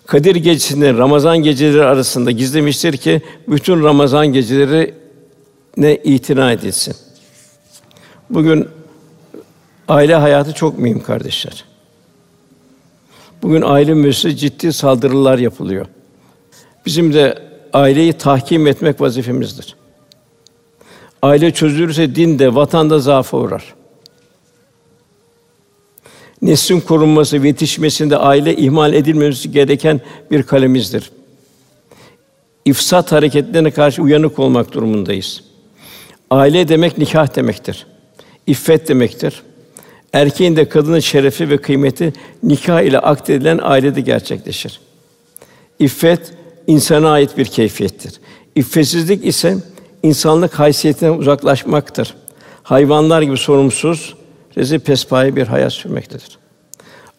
Kadir 0.05 0.36
gecesinde 0.36 0.93
Ramazan 0.93 1.38
geceleri 1.38 1.84
arasında 1.84 2.31
gizlemiştir 2.31 2.97
ki 2.97 3.21
bütün 3.47 3.84
Ramazan 3.84 4.27
geceleri 4.27 4.93
ne 5.77 5.95
itina 5.95 6.51
edilsin. 6.51 6.95
Bugün 8.29 8.67
aile 9.88 10.15
hayatı 10.15 10.53
çok 10.53 10.79
mühim 10.79 11.03
kardeşler. 11.03 11.65
Bugün 13.43 13.61
aile 13.61 13.93
müessesesi 13.93 14.38
ciddi 14.38 14.73
saldırılar 14.73 15.38
yapılıyor. 15.38 15.86
Bizim 16.86 17.13
de 17.13 17.53
aileyi 17.74 18.13
tahkim 18.13 18.67
etmek 18.67 19.01
vazifemizdir. 19.01 19.76
Aile 21.21 21.51
çözülürse 21.51 22.15
din 22.15 22.39
de 22.39 22.55
vatan 22.55 22.89
da 22.89 22.99
zaafa 22.99 23.38
uğrar. 23.38 23.74
Neslin 26.41 26.80
korunması 26.80 27.43
ve 27.43 27.47
yetişmesinde 27.47 28.17
aile 28.17 28.55
ihmal 28.55 28.93
edilmemesi 28.93 29.51
gereken 29.51 30.01
bir 30.32 30.43
kalemizdir. 30.43 31.11
İfsat 32.65 33.11
hareketlerine 33.11 33.71
karşı 33.71 34.01
uyanık 34.01 34.39
olmak 34.39 34.74
durumundayız. 34.74 35.43
Aile 36.30 36.67
demek 36.67 36.97
nikah 36.97 37.36
demektir. 37.36 37.88
İffet 38.47 38.88
demektir. 38.88 39.43
Erkeğin 40.13 40.55
de 40.55 40.69
kadının 40.69 40.99
şerefi 40.99 41.49
ve 41.49 41.57
kıymeti 41.57 42.13
nikah 42.43 42.82
ile 42.82 42.99
akdedilen 42.99 43.59
ailede 43.63 44.01
gerçekleşir. 44.01 44.80
İffet 45.80 46.34
insana 46.68 47.11
ait 47.11 47.38
bir 47.38 47.45
keyfiyettir. 47.45 48.14
İffetsizlik 48.55 49.26
ise 49.26 49.57
insanlık 50.03 50.59
haysiyetinden 50.59 51.18
uzaklaşmaktır. 51.18 52.14
Hayvanlar 52.64 53.22
gibi 53.22 53.38
sorumsuz, 53.38 54.16
rezil 54.57 54.80
pespaye 54.80 55.36
bir 55.36 55.47
hayat 55.47 55.74
sürmektedir. 55.74 56.38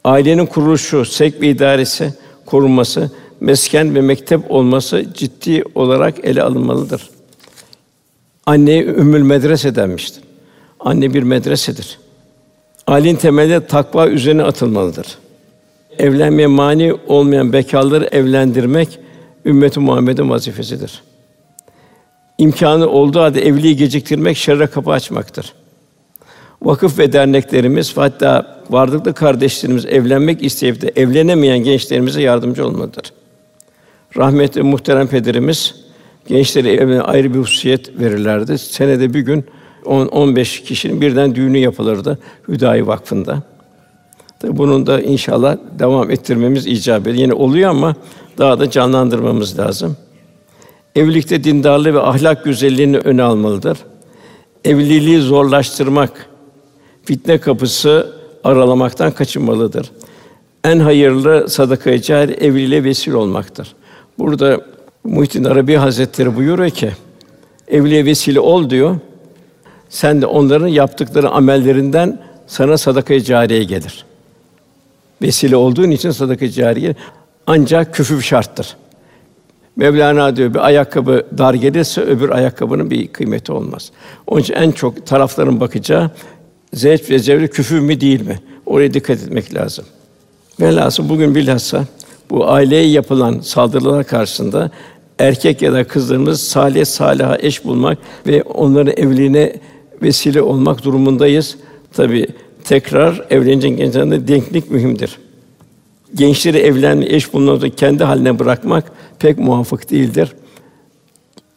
Ailenin 0.05 0.47
kuruluşu, 0.47 1.05
sevk 1.05 1.41
ve 1.41 1.49
idaresi, 1.49 2.15
korunması, 2.47 3.11
mesken 3.41 3.95
ve 3.95 4.01
mektep 4.01 4.51
olması 4.51 5.05
ciddi 5.15 5.65
olarak 5.75 6.25
ele 6.25 6.43
alınmalıdır. 6.43 7.11
Anneye 8.47 8.85
ümmül 8.85 9.23
medrese 9.23 9.75
denmiştir. 9.75 10.23
Anne 10.81 11.15
bir 11.15 11.23
medresedir. 11.23 11.99
Ailenin 12.87 13.17
temeli 13.17 13.67
takva 13.67 14.09
üzerine 14.09 14.43
atılmalıdır. 14.43 15.19
Evlenmeye 15.99 16.47
mani 16.47 16.95
olmayan 17.07 17.53
bekarları 17.53 18.05
evlendirmek 18.05 18.99
ümmeti 19.45 19.81
Muhammed'in 19.81 20.31
vazifesidir. 20.31 21.03
İmkanı 22.39 22.89
olduğu 22.89 23.21
halde 23.21 23.47
evliliği 23.47 23.77
geciktirmek 23.77 24.37
şerre 24.37 24.67
kapı 24.67 24.91
açmaktır. 24.91 25.53
Vakıf 26.63 26.99
ve 26.99 27.13
derneklerimiz 27.13 27.97
hatta 27.97 28.61
varlıklı 28.71 29.15
kardeşlerimiz 29.15 29.87
evlenmek 29.87 30.43
isteyip 30.43 30.81
de 30.81 30.93
evlenemeyen 30.97 31.59
gençlerimize 31.59 32.23
yardımcı 32.23 32.67
olmalıdır. 32.67 33.13
Rahmetli 34.17 34.63
muhterem 34.63 35.07
pederimiz 35.07 35.75
gençlere 36.27 36.73
evine 36.73 37.01
ayrı 37.01 37.35
bir 37.35 37.39
hususiyet 37.39 38.01
verirlerdi. 38.01 38.59
Senede 38.59 39.15
bir 39.15 39.21
gün 39.21 39.45
10-15 39.85 40.63
kişinin 40.63 41.01
birden 41.01 41.35
düğünü 41.35 41.59
yapılırdı 41.59 42.19
Hüdayi 42.49 42.87
Vakfı'nda. 42.87 43.43
Tabii 44.45 44.57
bunun 44.57 44.87
da 44.87 45.01
inşallah 45.01 45.57
devam 45.79 46.11
ettirmemiz 46.11 46.67
icap 46.67 47.03
ediyor. 47.03 47.17
Yine 47.17 47.33
oluyor 47.33 47.71
ama 47.71 47.95
daha 48.39 48.61
da 48.61 48.71
canlandırmamız 48.71 49.59
lazım. 49.59 49.97
Evlilikte 50.97 51.45
dindarlığı 51.45 51.95
ve 51.95 52.01
ahlak 52.01 52.45
güzelliğini 52.45 52.99
öne 52.99 53.23
almalıdır. 53.23 53.79
Evliliği 54.65 55.21
zorlaştırmak, 55.21 56.27
fitne 57.05 57.39
kapısı 57.39 58.13
aralamaktan 58.45 59.13
kaçınmalıdır. 59.13 59.91
En 60.65 60.79
hayırlı 60.79 61.49
sadaka-i 61.49 62.03
cari 62.03 62.33
evliliğe 62.33 62.85
vesile 62.85 63.17
olmaktır. 63.17 63.75
Burada 64.19 64.61
Muhittin 65.05 65.45
Arabi 65.45 65.75
Hazretleri 65.75 66.37
buyuruyor 66.37 66.71
ki 66.71 66.91
evliliğe 67.69 68.05
vesile 68.05 68.41
ol 68.41 68.71
diyor. 68.71 68.97
Sen 69.89 70.23
de 70.23 70.27
onların 70.27 70.69
yaptıkları 70.69 71.31
amellerinden 71.31 72.21
sana 72.47 72.79
sadaka-i 72.79 73.25
cariye 73.25 73.65
gelir. 73.65 74.05
Vesile 75.25 75.57
olduğun 75.57 75.91
için 75.91 76.11
sadaka-i 76.11 76.53
cariye 76.53 76.95
ancak 77.47 77.95
küfür 77.95 78.23
şarttır. 78.23 78.77
Mevlana 79.77 80.37
diyor 80.37 80.55
bir 80.55 80.67
ayakkabı 80.67 81.27
dar 81.39 81.55
gelirse 81.55 82.01
öbür 82.01 82.29
ayakkabının 82.29 82.91
bir 82.91 83.09
kıymeti 83.09 83.53
olmaz. 83.53 83.91
Onun 84.27 84.41
için 84.41 84.55
en 84.55 84.71
çok 84.71 85.07
tarafların 85.07 85.61
bakacağı 85.61 86.11
zevk 86.73 87.11
ve 87.11 87.19
zevre 87.19 87.49
küfür 87.49 87.81
mü 87.81 88.01
değil 88.01 88.27
mi? 88.27 88.41
Oraya 88.67 88.95
dikkat 88.95 89.23
etmek 89.23 89.55
lazım. 89.55 89.85
Velhasıl 90.61 91.09
bugün 91.09 91.35
bilhassa 91.35 91.85
bu 92.31 92.51
aileye 92.51 92.87
yapılan 92.87 93.41
saldırılar 93.41 94.05
karşısında 94.05 94.71
erkek 95.19 95.63
ya 95.63 95.73
da 95.73 95.85
kızlarımız 95.85 96.41
salih 96.41 96.85
salaha 96.85 97.39
eş 97.41 97.65
bulmak 97.65 97.99
ve 98.27 98.43
onların 98.43 98.95
evliliğine 98.97 99.53
vesile 100.03 100.43
olmak 100.43 100.85
durumundayız. 100.85 101.57
Tabi 101.93 102.27
tekrar 102.65 103.27
evlenecek 103.31 103.79
gençlerde 103.79 104.29
denklik 104.29 104.71
mühimdir. 104.71 105.19
Gençleri 106.15 106.59
evlenme, 106.59 107.07
eş 107.07 107.33
bulunduğunda 107.33 107.71
kendi 107.71 108.05
haline 108.05 108.39
bırakmak 108.39 108.93
pek 109.19 109.39
muvaffak 109.39 109.91
değildir. 109.91 110.33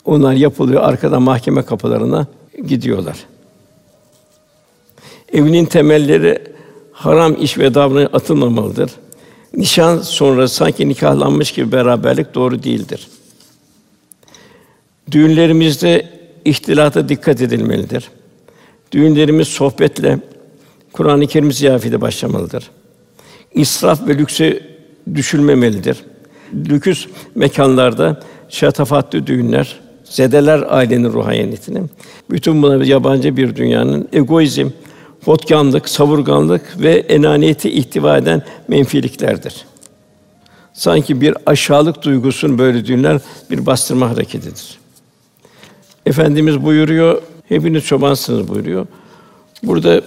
Onlar 0.05 0.33
yapılıyor, 0.33 0.81
arkada 0.81 1.19
mahkeme 1.19 1.61
kapılarına 1.61 2.27
gidiyorlar. 2.67 3.17
Evliliğin 5.33 5.65
temelleri 5.65 6.43
haram 6.91 7.35
iş 7.41 7.57
ve 7.57 7.73
davranış 7.73 8.09
atılmamalıdır. 8.13 8.91
Nişan 9.53 9.97
sonra 9.97 10.47
sanki 10.47 10.89
nikahlanmış 10.89 11.51
gibi 11.51 11.71
beraberlik 11.71 12.35
doğru 12.35 12.63
değildir. 12.63 13.07
Düğünlerimizde 15.11 16.09
ihtilata 16.45 17.09
dikkat 17.09 17.41
edilmelidir. 17.41 18.09
Düğünlerimiz 18.91 19.47
sohbetle, 19.47 20.19
Kur'an-ı 20.97 21.27
Kerim 21.27 21.51
ziyafetiyle 21.51 22.01
başlamalıdır. 22.01 22.69
İsraf 23.53 24.07
ve 24.07 24.17
lükse 24.17 24.63
düşülmemelidir. 25.15 25.97
Lüküs 26.53 27.07
mekanlarda 27.35 28.19
şatafatlı 28.49 29.27
düğünler 29.27 29.79
zedeler 30.03 30.63
ailenin 30.69 31.13
ruhaniyetini. 31.13 31.83
Bütün 32.31 32.63
bunlar 32.63 32.81
yabancı 32.81 33.37
bir 33.37 33.55
dünyanın 33.55 34.07
egoizm, 34.13 34.69
Hotkanlık, 35.25 35.89
savurganlık 35.89 36.81
ve 36.81 36.93
enaniyeti 36.93 37.69
ihtiva 37.69 38.17
eden 38.17 38.41
menfiliklerdir. 38.67 39.65
Sanki 40.73 41.21
bir 41.21 41.33
aşağılık 41.45 42.03
duygusun 42.03 42.57
böyle 42.57 42.85
düğünler 42.85 43.21
bir 43.51 43.65
bastırma 43.65 44.09
hareketidir. 44.09 44.77
Efendimiz 46.05 46.63
buyuruyor, 46.63 47.21
hepiniz 47.49 47.83
çobansınız 47.83 48.47
buyuruyor. 48.47 48.87
Burada 49.63 50.01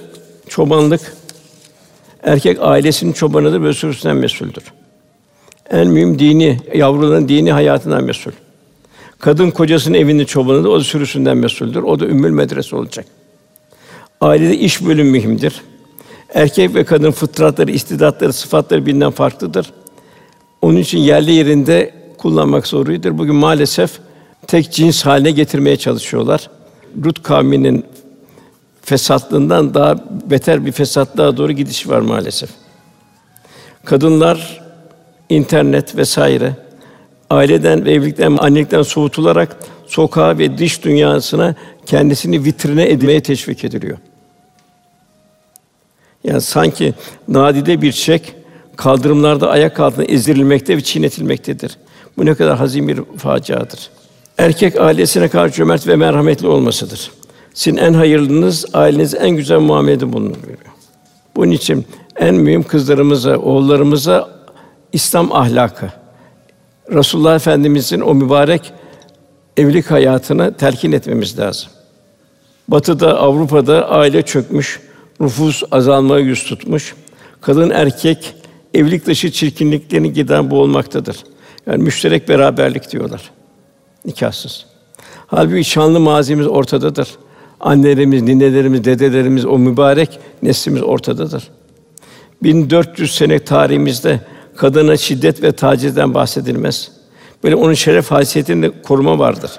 çobanlık 0.51 1.17
erkek 2.23 2.59
ailesinin 2.61 3.13
çobanıdır 3.13 3.63
ve 3.63 3.73
sürüsünden 3.73 4.17
mesuldür. 4.17 4.65
En 5.71 5.89
mühim 5.89 6.19
dini, 6.19 6.59
yavruların 6.75 7.29
dini 7.29 7.53
hayatından 7.53 8.05
mesul. 8.05 8.33
Kadın 9.19 9.51
kocasının 9.51 9.99
evinin 9.99 10.25
çobanıdır, 10.25 10.69
o 10.69 10.81
da 10.81 10.85
sürüsünden 10.85 11.37
mesuldür. 11.37 11.83
O 11.83 12.01
da 12.01 12.07
ümmül 12.07 12.31
medrese 12.31 12.77
olacak. 12.77 13.07
Ailede 14.21 14.57
iş 14.57 14.87
bölümü 14.87 15.11
mühimdir. 15.11 15.63
Erkek 16.35 16.75
ve 16.75 16.85
kadın 16.85 17.11
fıtratları, 17.11 17.71
istidatları, 17.71 18.33
sıfatları 18.33 18.81
birbirinden 18.81 19.11
farklıdır. 19.11 19.73
Onun 20.63 20.77
için 20.77 20.99
yerli 20.99 21.33
yerinde 21.33 21.95
kullanmak 22.19 22.67
zoruydur. 22.67 23.19
Bugün 23.19 23.35
maalesef 23.35 23.99
tek 24.47 24.73
cins 24.73 25.07
haline 25.07 25.31
getirmeye 25.31 25.77
çalışıyorlar. 25.77 26.51
Lut 27.05 27.23
kavminin 27.23 27.85
fesatlığından 28.91 29.75
daha 29.75 29.97
beter 30.31 30.67
bir 30.67 30.73
fesatlığa 30.73 31.37
doğru 31.37 31.53
gidiş 31.53 31.89
var 31.89 32.01
maalesef. 32.01 32.51
Kadınlar 33.85 34.61
internet 35.29 35.97
vesaire 35.97 36.57
aileden 37.31 37.85
ve 37.85 37.93
evlilikten, 37.93 38.37
annelikten 38.37 38.83
soğutularak 38.83 39.57
sokağa 39.87 40.39
ve 40.39 40.59
dış 40.59 40.85
dünyasına 40.85 41.55
kendisini 41.87 42.45
vitrine 42.45 42.91
edilmeye 42.91 43.21
teşvik 43.23 43.65
ediliyor. 43.65 43.99
Yani 46.25 46.41
sanki 46.41 46.95
nadide 47.29 47.83
bir 47.83 47.93
çiçek 47.93 48.35
kaldırımlarda 48.77 49.51
ayak 49.51 49.81
altında 49.81 50.05
ezdirilmekte 50.05 50.77
ve 50.77 50.81
çiğnetilmektedir. 50.81 51.77
Bu 52.17 52.27
ne 52.27 52.35
kadar 52.35 52.57
hazin 52.59 52.89
bir 52.89 53.01
faciadır. 53.17 53.91
Erkek 54.39 54.81
ailesine 54.81 55.29
karşı 55.29 55.55
cömert 55.55 55.87
ve 55.87 55.97
merhametli 55.97 56.47
olmasıdır. 56.47 57.20
Sizin 57.61 57.77
en 57.77 57.95
hayırlınız 57.95 58.65
aileniz 58.73 59.15
en 59.15 59.31
güzel 59.31 59.59
muamelede 59.59 60.13
bulunur 60.13 60.35
buyuruyor. 60.35 60.75
Bunun 61.37 61.51
için 61.51 61.87
en 62.17 62.35
mühim 62.35 62.63
kızlarımıza, 62.63 63.37
oğullarımıza 63.37 64.29
İslam 64.93 65.33
ahlakı, 65.33 65.89
Resulullah 66.93 67.35
Efendimizin 67.35 68.01
o 68.01 68.15
mübarek 68.15 68.73
evlilik 69.57 69.91
hayatını 69.91 70.55
telkin 70.55 70.93
etmemiz 70.93 71.39
lazım. 71.39 71.71
Batı'da, 72.69 73.19
Avrupa'da 73.19 73.91
aile 73.91 74.23
çökmüş, 74.23 74.81
nüfus 75.21 75.63
azalmaya 75.71 76.21
yüz 76.21 76.45
tutmuş. 76.45 76.95
Kadın 77.41 77.71
erkek 77.71 78.35
evlilik 78.75 79.07
dışı 79.07 79.33
çirkinliklerini 79.33 80.13
giden 80.13 80.51
bu 80.51 80.61
olmaktadır. 80.61 81.17
Yani 81.67 81.83
müşterek 81.83 82.29
beraberlik 82.29 82.93
diyorlar. 82.93 83.31
Nikahsız. 84.05 84.67
Halbuki 85.27 85.65
şanlı 85.65 86.01
mazimiz 86.01 86.47
ortadadır. 86.47 87.09
Annelerimiz, 87.61 88.23
ninelerimiz, 88.23 88.85
dedelerimiz, 88.85 89.47
o 89.47 89.59
mübarek 89.59 90.19
neslimiz 90.43 90.83
ortadadır. 90.83 91.49
1400 92.43 93.15
sene 93.15 93.39
tarihimizde 93.39 94.21
kadına 94.57 94.97
şiddet 94.97 95.43
ve 95.43 95.53
tacizden 95.53 96.15
bahsedilmez. 96.15 96.91
Böyle 97.45 97.57
onun 97.57 97.75
şeref 97.75 98.11
haysiyetinde 98.11 98.83
koruma 98.83 99.19
vardır. 99.19 99.51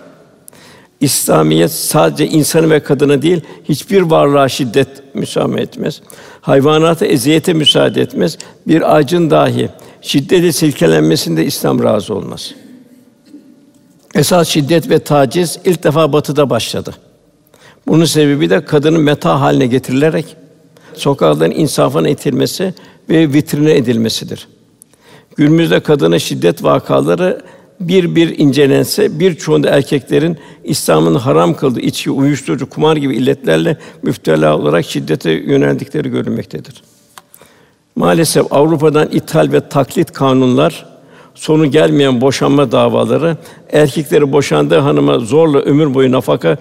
İslamiyet 1.00 1.72
sadece 1.72 2.28
insanı 2.28 2.70
ve 2.70 2.80
kadını 2.80 3.22
değil, 3.22 3.42
hiçbir 3.70 4.02
varlığa 4.02 4.50
şiddet 4.50 4.88
müsaade 5.16 5.62
etmez. 5.62 6.02
Hayvanata 6.42 7.06
eziyete 7.06 7.54
müsaade 7.54 8.02
etmez. 8.02 8.38
Bir 8.68 8.96
ağacın 8.96 9.30
dahi 9.30 9.70
şiddete 10.02 10.52
silkelenmesinde 10.52 11.46
İslam 11.46 11.84
razı 11.84 12.16
olmaz. 12.16 12.54
Esas 14.16 14.48
şiddet 14.48 14.90
ve 14.90 15.00
taciz 15.00 15.60
ilk 15.66 15.84
defa 15.84 16.14
Batı'da 16.14 16.50
başladı. 16.50 16.94
Bunun 17.88 18.06
sebebi 18.06 18.50
de 18.50 18.66
kadının 18.66 19.02
meta 19.02 19.42
haline 19.42 19.68
getirilerek 19.68 20.36
sokakların 20.94 21.52
insafına 21.52 22.10
itilmesi 22.10 22.74
ve 23.10 23.34
vitrine 23.34 23.74
edilmesidir. 23.74 24.48
Günümüzde 25.36 25.80
kadına 25.80 26.20
şiddet 26.20 26.64
vakaları 26.64 27.42
bir 27.80 28.16
bir 28.16 28.40
incelense 28.40 29.20
birçoğunda 29.20 29.70
erkeklerin 29.70 30.38
İslam'ın 30.64 31.16
haram 31.16 31.54
kıldığı 31.54 31.80
içki, 31.80 32.12
uyuşturucu, 32.12 32.70
kumar 32.70 32.98
gibi 32.98 33.16
illetlerle 33.16 33.78
müftela 34.04 34.58
olarak 34.58 34.86
şiddete 34.86 35.32
yöneldikleri 35.32 36.10
görülmektedir. 36.10 36.84
Maalesef 37.96 38.54
Avrupa'dan 38.54 39.10
ithal 39.12 39.52
ve 39.52 39.70
taklit 39.70 40.12
kanunlar, 40.12 40.86
sonu 41.36 41.72
gelmeyen 41.72 42.22
boşanma 42.22 42.72
davaları, 42.72 43.38
erkekleri 43.72 44.32
boşandığı 44.32 44.80
hanıma 44.80 45.20
zorla 45.20 45.60
ömür 45.60 45.94
boyu 45.94 46.12
nafaka 46.12 46.58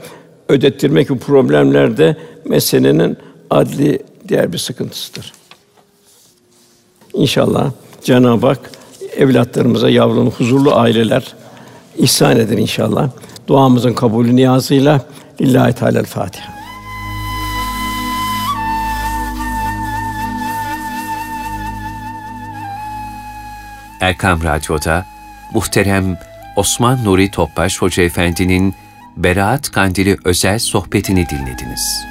ödettirmek 0.51 1.09
gibi 1.09 1.19
problemler 1.19 1.97
de 1.97 2.17
meselenin 2.45 3.17
adli 3.51 3.99
diğer 4.29 4.53
bir 4.53 4.59
sıkıntısıdır. 4.59 5.33
İnşallah 7.15 7.73
Cenab-ı 8.03 8.47
Hak 8.47 8.71
evlatlarımıza 9.17 9.91
yavrulu 9.91 10.31
huzurlu 10.31 10.75
aileler 10.75 11.35
ihsan 11.99 12.37
eder 12.37 12.59
inşallah. 12.59 13.11
Duamızın 13.47 13.93
kabulü 13.93 14.37
niyazıyla 14.37 15.01
lillahi 15.41 15.73
teala 15.73 16.03
Fatiha. 16.03 16.61
Erkam 24.01 24.43
Radyo'da 24.43 25.07
muhterem 25.55 26.19
Osman 26.57 27.05
Nuri 27.05 27.31
Topbaş 27.31 27.83
Hoca 27.83 28.03
Efendi'nin 28.03 28.75
Beraat 29.17 29.71
Kandili 29.71 30.17
özel 30.25 30.59
sohbetini 30.59 31.29
dinlediniz. 31.29 32.10